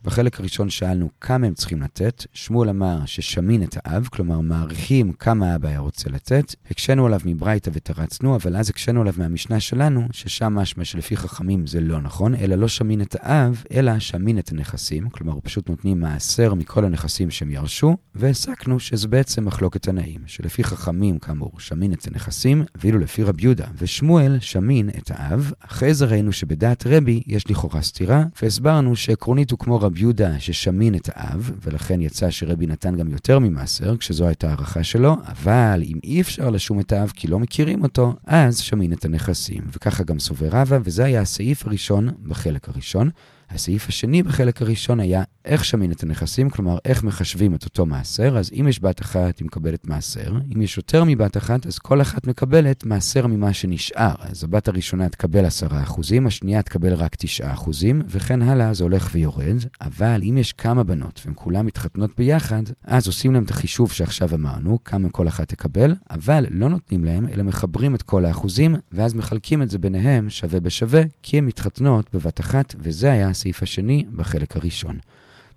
בחלק 0.07 0.39
הראשון 0.39 0.69
שאלנו 0.69 1.09
כמה 1.21 1.47
הם 1.47 1.53
צריכים 1.53 1.81
לתת. 1.81 2.25
שמואל 2.33 2.69
אמר 2.69 3.05
ששמין 3.05 3.63
את 3.63 3.77
האב, 3.83 4.07
כלומר 4.11 4.39
מעריכים 4.39 5.13
כמה 5.13 5.53
האבא 5.53 5.69
היה 5.69 5.79
רוצה 5.79 6.09
לתת. 6.09 6.55
הקשינו 6.71 7.05
עליו 7.05 7.19
מברייתא 7.25 7.69
ותרצנו, 7.73 8.35
אבל 8.35 8.55
אז 8.55 8.69
הקשינו 8.69 9.01
עליו 9.01 9.13
מהמשנה 9.17 9.59
שלנו, 9.59 10.07
ששם 10.11 10.53
משמע 10.55 10.85
שלפי 10.85 11.17
חכמים 11.17 11.67
זה 11.67 11.79
לא 11.79 12.01
נכון, 12.01 12.35
אלא 12.35 12.55
לא 12.55 12.67
שמין 12.67 13.01
את 13.01 13.15
האב, 13.19 13.63
אלא 13.71 13.99
שמין 13.99 14.39
את 14.39 14.51
הנכסים. 14.51 15.09
כלומר, 15.09 15.39
פשוט 15.43 15.69
נותנים 15.69 15.99
מעשר 15.99 16.53
מכל 16.53 16.85
הנכסים 16.85 17.31
שהם 17.31 17.51
ירשו, 17.51 17.97
והסקנו 18.15 18.79
שזה 18.79 19.07
בעצם 19.07 19.45
מחלוקת 19.45 19.81
תנאים, 19.81 20.21
שלפי 20.25 20.63
חכמים, 20.63 21.19
כאמור, 21.19 21.51
שמין 21.59 21.93
את 21.93 22.07
הנכסים, 22.07 22.63
ואילו 22.75 22.99
לפי 22.99 23.23
רבי 23.23 23.43
יהודה 23.43 23.65
ושמואל, 23.77 24.37
שמין 24.39 24.89
את 24.89 25.11
האב. 25.13 25.51
אחרי 25.59 25.93
זה 25.93 26.05
ראינו 26.05 26.31
שבדעת 26.31 26.87
רבי 26.87 27.23
יש 27.27 27.51
לכאורה 27.51 27.81
סתירה, 27.81 28.23
והסברנו 28.41 28.95
שעקרונית 28.95 29.51
הוא 29.51 29.59
כמו 29.59 29.81
רבי 29.81 29.96
יהודה 29.97 30.39
ששמין 30.39 30.95
את 30.95 31.09
האב, 31.13 31.51
ולכן 31.63 32.01
יצא 32.01 32.29
שרבי 32.29 32.67
נתן 32.67 32.95
גם 32.95 33.07
יותר 33.07 33.39
ממעשר, 33.39 33.97
כשזו 33.97 34.27
הייתה 34.27 34.49
הערכה 34.49 34.83
שלו, 34.83 35.15
אבל 35.25 35.81
אם 35.83 35.99
אי 36.03 36.21
אפשר 36.21 36.49
לשום 36.49 36.79
את 36.79 36.91
האב 36.91 37.11
כי 37.15 37.27
לא 37.27 37.39
מכירים 37.39 37.83
אותו, 37.83 38.13
אז 38.25 38.59
שמין 38.59 38.93
את 38.93 39.05
הנכסים. 39.05 39.61
וככה 39.73 40.03
גם 40.03 40.19
סובר 40.19 40.47
רבא, 40.51 40.79
וזה 40.83 41.05
היה 41.05 41.21
הסעיף 41.21 41.65
הראשון 41.65 42.09
בחלק 42.23 42.69
הראשון. 42.69 43.09
הסעיף 43.49 43.87
השני 43.89 44.23
בחלק 44.23 44.61
הראשון 44.61 44.99
היה 44.99 45.23
איך 45.45 45.65
שמין 45.65 45.91
את 45.91 46.03
הנכסים, 46.03 46.49
כלומר 46.49 46.77
איך 46.85 47.03
מחשבים 47.03 47.55
את 47.55 47.65
אותו 47.65 47.85
מעשר, 47.85 48.37
אז 48.37 48.51
אם 48.59 48.67
יש 48.67 48.83
בת 48.83 49.01
אחת 49.01 49.39
היא 49.39 49.45
מקבלת 49.45 49.87
מעשר, 49.87 50.33
אם 50.55 50.61
יש 50.61 50.77
יותר 50.77 51.03
מבת 51.03 51.37
אחת 51.37 51.65
אז 51.65 51.79
כל 51.79 52.01
אחת 52.01 52.27
מקבלת 52.27 52.85
מעשר 52.85 53.27
ממה 53.27 53.53
שנשאר. 53.53 54.13
אז 54.19 54.43
הבת 54.43 54.67
הראשונה 54.67 55.09
תקבל 55.09 55.45
10%, 55.45 56.27
השנייה 56.27 56.61
תקבל 56.61 56.93
רק 56.93 57.15
9%, 57.15 57.69
וכן 58.07 58.41
הלאה 58.41 58.73
זה 58.73 58.83
הולך 58.83 59.09
ויורד, 59.11 59.57
אבל 59.81 60.21
אם 60.23 60.37
יש 60.37 60.53
כמה 60.53 60.83
בנות 60.83 61.21
והן 61.25 61.33
כולן 61.37 61.65
מתחתנות 61.65 62.11
ביחד, 62.17 62.63
אז 62.83 63.07
עושים 63.07 63.33
להם 63.33 63.43
את 63.43 63.49
החישוב 63.49 63.91
שעכשיו 63.91 64.29
אמרנו, 64.33 64.83
כמה 64.83 65.09
כל 65.09 65.27
אחת 65.27 65.47
תקבל, 65.47 65.95
אבל 66.09 66.45
לא 66.49 66.69
נותנים 66.69 67.05
להם, 67.05 67.27
אלא 67.27 67.43
מחברים 67.43 67.95
את 67.95 68.01
כל 68.01 68.25
האחוזים, 68.25 68.75
ואז 68.91 69.13
מחלקים 69.13 69.61
את 69.61 69.69
זה 69.69 69.79
ביניהם 69.79 70.29
שווה 70.29 70.59
בשווה, 70.59 71.01
כי 71.23 71.37
הן 71.37 71.45
מתחתנות 71.45 72.15
בבת 72.15 72.39
אחת, 72.39 72.75
וזה 72.79 73.11
היה 73.11 73.29
הסעיף 73.37 73.63
השני 73.63 74.05
בחלק 74.15 74.55
הראשון. 74.55 74.99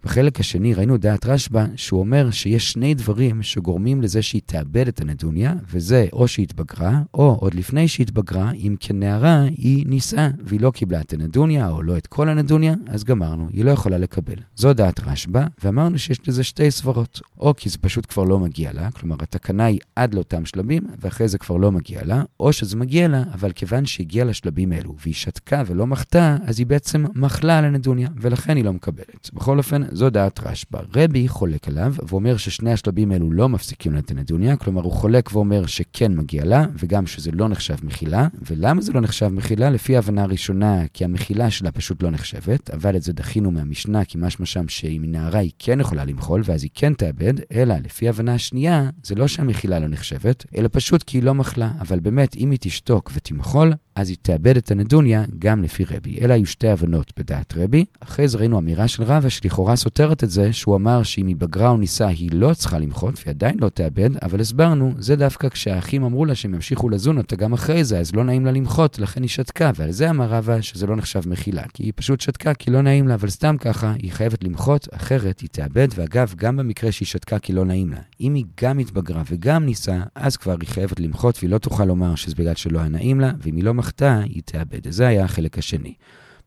בחלק 0.05 0.41
השני 0.41 0.75
ראינו 0.75 0.97
דעת 0.97 1.27
רשב"א, 1.27 1.67
שהוא 1.77 2.01
אומר 2.01 2.31
שיש 2.31 2.73
שני 2.73 2.95
דברים 2.95 3.43
שגורמים 3.43 4.03
לזה 4.03 4.23
שהיא 4.23 4.43
תאבד 4.47 4.89
את 4.89 5.01
הנדוניה, 5.01 5.55
וזה 5.71 6.07
או 6.13 6.29
שהיא 6.29 6.45
התבגרה, 6.45 7.03
או 7.15 7.37
עוד 7.41 7.55
לפני 7.55 7.89
שהיא 7.89 8.05
התבגרה, 8.05 8.53
אם 8.53 8.77
כנערה 8.81 9.43
היא 9.43 9.87
נישאה 9.87 10.31
והיא 10.45 10.61
לא 10.61 10.71
קיבלה 10.71 11.01
את 11.01 11.13
הנדוניה, 11.13 11.71
או 11.71 11.83
לא 11.83 11.97
את 11.97 12.07
כל 12.07 12.29
הנדוניה, 12.29 12.75
אז 12.87 13.05
גמרנו, 13.05 13.49
היא 13.53 13.65
לא 13.65 13.71
יכולה 13.71 13.99
לקבל. 13.99 14.35
זו 14.57 14.73
דעת 14.73 15.01
רשב"א, 15.01 15.47
ואמרנו 15.65 15.99
שיש 15.99 16.29
לזה 16.29 16.45
שתי 16.45 16.71
סברות. 16.71 17.21
או 17.39 17.55
כי 17.57 17.69
זה 17.69 17.79
פשוט 17.79 18.07
כבר 18.09 18.25
לא 18.25 18.39
מגיע 18.39 18.73
לה, 18.73 18.91
כלומר 18.91 19.17
התקנה 19.21 19.65
היא 19.65 19.79
עד 19.97 20.15
לאותם 20.15 20.45
שלבים, 20.45 20.83
ואחרי 21.01 21.29
זה 21.29 21.39
כבר 21.39 21.57
לא 21.57 21.73
מגיע 21.73 22.05
לה, 22.05 22.23
או 22.41 22.53
שזה 22.53 22.77
מגיע 22.77 23.09
לה, 23.09 23.23
אבל 23.35 23.53
כיוון 23.53 23.87
שהגיעה 23.87 24.27
לשלבים 24.27 24.73
אלו, 24.73 24.97
והיא 25.03 25.15
שתקה 25.15 25.63
ולא 25.67 25.87
מחתה, 25.87 26.37
אז 26.45 26.59
היא 26.59 26.67
בעצם 26.67 27.05
מחלה 27.15 27.59
על 27.59 27.65
הנדוניה, 27.65 28.09
ולכן 28.17 28.57
היא 28.57 28.65
לא 28.65 28.73
מקבלת. 28.73 29.31
בכל 29.35 29.59
אופן, 29.59 29.83
זו 29.93 30.11
דעת 30.11 30.41
רשב"א. 30.47 30.79
רבי 30.97 31.29
חולק 31.29 31.69
עליו 31.69 31.95
ואומר 32.09 32.37
ששני 32.37 32.73
השלבים 32.73 33.13
האלו 33.13 33.31
לא 33.31 33.49
מפסיקים 33.49 33.93
לה 33.93 33.99
את 33.99 34.13
כלומר 34.59 34.83
הוא 34.83 34.93
חולק 34.93 35.33
ואומר 35.33 35.67
שכן 35.67 36.17
מגיע 36.17 36.45
לה, 36.45 36.65
וגם 36.79 37.07
שזה 37.07 37.31
לא 37.33 37.49
נחשב 37.49 37.77
מחילה. 37.83 38.29
ולמה 38.51 38.81
זה 38.81 38.93
לא 38.93 39.01
נחשב 39.01 39.29
מחילה? 39.29 39.71
לפי 39.71 39.97
ההבנה 39.97 40.23
הראשונה, 40.23 40.83
כי 40.93 41.05
המחילה 41.05 41.51
שלה 41.51 41.73
פשוט 41.73 42.03
לא 42.03 42.11
נחשבת, 42.11 42.71
אבל 42.71 42.97
את 42.97 43.03
זה 43.03 43.13
דחינו 43.13 43.51
מהמשנה, 43.51 44.05
כי 44.05 44.19
משמע 44.21 44.47
שם 44.47 44.69
שאם 44.69 45.03
נערה 45.07 45.39
היא 45.39 45.51
כן 45.59 45.81
יכולה 45.81 46.05
למחול, 46.05 46.43
ואז 46.45 46.63
היא 46.63 46.71
כן 46.75 46.95
תאבד, 46.95 47.35
אלא 47.53 47.75
לפי 47.85 48.07
ההבנה 48.07 48.35
השנייה, 48.35 48.91
זה 49.03 49.15
לא 49.15 49.29
שהמחילה 49.29 49.79
לא 49.79 49.89
נחשבת, 49.89 50.45
אלא 50.57 50.69
פשוט 50.73 51.03
כי 51.03 51.19
היא 51.19 51.23
לא 51.23 51.35
מחלה. 51.35 51.71
אבל 51.81 52.01
באמת, 52.01 52.37
אם 52.37 52.51
היא 52.51 52.59
תשתוק 52.61 53.11
ותמחול, 53.15 53.73
אז 53.95 54.09
היא 54.09 54.17
תאבד 54.23 54.57
את 54.57 54.71
הנדוניה 54.71 55.25
גם 55.39 55.63
לפי 55.63 55.85
רבי. 55.85 56.19
אלה 56.21 56.35
היו 56.35 56.47
שתי 56.47 56.69
הבנות 56.69 57.13
בדעת 57.19 57.55
רבי. 57.57 57.85
אחרי 58.01 58.29
זה 58.29 58.39
ראינו 58.39 58.59
אמירה 58.59 58.89
של 58.89 59.03
רבא 59.03 59.29
שלכאורה 59.29 59.77
סותרת 59.81 60.25
את 60.25 60.31
זה, 60.31 60.53
שהוא 60.53 60.77
אמר 60.77 61.03
שאם 61.03 61.27
היא 61.27 61.37
בגרה 61.37 61.69
או 61.69 61.77
ניסה 61.77 62.07
היא 62.07 62.31
לא 62.33 62.55
צריכה 62.55 62.79
למחות, 62.79 63.15
והיא 63.17 63.35
עדיין 63.35 63.57
לא 63.61 63.69
תאבד, 63.69 64.11
אבל 64.23 64.41
הסברנו, 64.41 64.93
זה 64.99 65.17
דווקא 65.17 65.49
כשהאחים 65.49 66.05
אמרו 66.05 66.25
לה 66.25 66.35
שהם 66.35 66.55
ימשיכו 66.55 66.89
לזון 66.89 67.19
אותה 67.19 67.37
גם 67.37 67.53
אחרי 67.53 67.85
זה, 67.85 67.99
אז 67.99 68.15
לא 68.15 68.25
נעים 68.25 68.47
לה 68.47 68.53
למחות, 68.53 68.99
לכן 68.99 69.23
היא 69.23 69.29
שתקה, 69.29 69.71
ועל 69.75 69.91
זה 69.91 70.11
אמר 70.11 70.27
רבא 70.27 70.61
שזה 70.61 70.87
לא 70.87 70.97
נחשב 70.97 71.29
מחילה, 71.29 71.63
כי 71.75 71.83
היא 71.83 71.93
פשוט 71.97 72.21
שתקה 72.21 72.55
כי 72.55 72.71
לא 72.71 72.83
נעים 72.83 73.09
לה, 73.09 73.15
אבל 73.15 73.31
סתם 73.31 73.57
ככה, 73.59 73.93
היא 73.99 74.13
חייבת 74.13 74.45
למחות, 74.45 74.89
אחרת 74.93 75.41
היא 75.41 75.49
תאבד, 75.53 75.89
ואגב, 75.95 76.35
גם 76.37 76.57
במקרה 76.57 76.93
שהיא 76.93 77.07
שתקה 77.07 77.39
כי 77.39 77.53
לא 77.53 77.65
נעים 77.65 77.91
לה. 77.91 78.01
אם 78.21 78.35
היא 78.35 78.45
גם 78.63 78.79
התבגרה 78.79 79.23
וגם 79.31 79.65
ניסה, 79.65 80.01
אז 80.15 80.37
כבר 80.37 80.57
היא 80.61 80.69
חייבת 80.69 81.01
למחות, 81.01 81.39
והיא 81.39 81.51
לא 81.51 81.59
תוכל 81.59 81.85
לומר 81.85 82.15
שזה 82.15 82.35
בגלל 82.35 82.55
שלא 82.55 82.79
היה 82.79 82.89
נעים 82.89 83.21
לה, 83.21 83.33
ואם 83.43 83.57
היא 83.57 83.65
לא 83.65 83.75
מחתה, 83.75 84.21
היא 84.25 84.43
תאבד. 84.45 84.93
זה 84.93 85.07
היה 85.07 85.25
החלק 85.25 85.59
השני. 85.59 85.95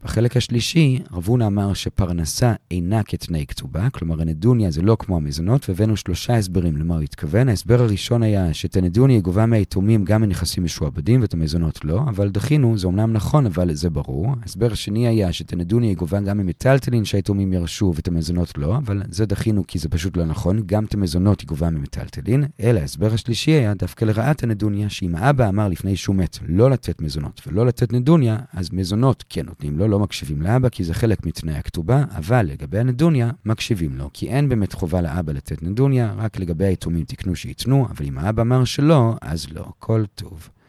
בחלק 0.03 0.37
השלישי, 0.37 0.99
רב 1.13 1.27
הונא 1.27 1.43
אמר 1.43 1.73
שפרנסה 1.73 2.53
אינה 2.71 3.03
כתנאי 3.03 3.45
כתובה, 3.47 3.89
כלומר 3.89 4.21
הנדוניה 4.21 4.71
זה 4.71 4.81
לא 4.81 4.97
כמו 4.99 5.15
המזונות, 5.15 5.69
והבאנו 5.69 5.97
שלושה 5.97 6.35
הסברים 6.35 6.77
למה 6.77 6.95
הוא 6.95 7.03
התכוון. 7.03 7.49
ההסבר 7.49 7.81
הראשון 7.81 8.23
היה 8.23 8.53
שאת 8.53 8.77
הנדוניה 8.77 9.19
גובה 9.19 9.45
מהיתומים 9.45 10.05
גם 10.05 10.21
מנכסים 10.21 10.63
משועבדים 10.63 11.21
ואת 11.21 11.33
המזונות 11.33 11.85
לא, 11.85 11.99
אבל 11.99 12.29
דחינו, 12.29 12.77
זה 12.77 12.87
אמנם 12.87 13.13
נכון, 13.13 13.45
אבל 13.45 13.73
זה 13.73 13.89
ברור. 13.89 14.27
ההסבר 14.41 14.71
השני 14.71 15.07
היה 15.07 15.33
שאת 15.33 15.53
הנדוניה 15.53 15.93
גובה 15.93 16.19
גם 16.19 16.37
ממטלטלין 16.37 17.05
שהיתומים 17.05 17.53
ירשו 17.53 17.93
ואת 17.95 18.07
המזונות 18.07 18.57
לא, 18.57 18.77
אבל 18.77 19.01
זה 19.09 19.25
דחינו 19.25 19.63
כי 19.67 19.79
זה 19.79 19.89
פשוט 19.89 20.17
לא 20.17 20.25
נכון, 20.25 20.63
גם 20.65 20.85
את 20.85 20.93
המזונות 20.93 21.41
היא 21.41 21.47
גובה 21.47 21.69
ממטלטלין, 21.69 22.43
אלא 22.59 22.79
ההסבר 22.79 23.13
השלישי 23.13 23.51
היה 23.51 23.73
דווקא 23.73 24.05
לרעת 24.05 24.43
הנדוניה, 24.43 24.89
שאם 24.89 25.15
האבא 25.15 25.49
אמר 25.49 25.67
לפני 25.67 25.95
שהוא 25.95 26.15
מת 26.15 26.37
לא 26.47 26.69
לתת 26.69 27.01
מזונות 27.01 27.41
ולא 27.47 27.65
לתת 27.65 27.93
נדוניה, 27.93 28.37
אז 28.53 28.69
מזונות 28.73 29.23
כן 29.29 29.45
נותנים 29.45 29.79
לו, 29.79 29.92
לא 29.93 29.99
מקשיבים 29.99 30.41
לאבא 30.41 30.69
כי 30.69 30.83
זה 30.83 30.93
חלק 30.93 31.25
מתנאי 31.25 31.53
הכתובה, 31.53 32.03
אבל 32.15 32.45
לגבי 32.45 32.79
הנדוניה, 32.79 33.31
מקשיבים 33.45 33.97
לו, 33.97 34.09
כי 34.13 34.29
אין 34.29 34.49
באמת 34.49 34.73
חובה 34.73 35.01
לאבא 35.01 35.33
לתת 35.33 35.63
נדוניה, 35.63 36.13
רק 36.17 36.39
לגבי 36.39 36.65
היתומים 36.65 37.05
תקנו 37.05 37.35
שייתנו, 37.35 37.87
אבל 37.89 38.05
אם 38.05 38.17
האבא 38.17 38.41
אמר 38.41 38.63
שלא, 38.65 39.15
אז 39.21 39.47
לא, 39.51 39.65
כל 39.79 40.03
טוב. 40.15 40.49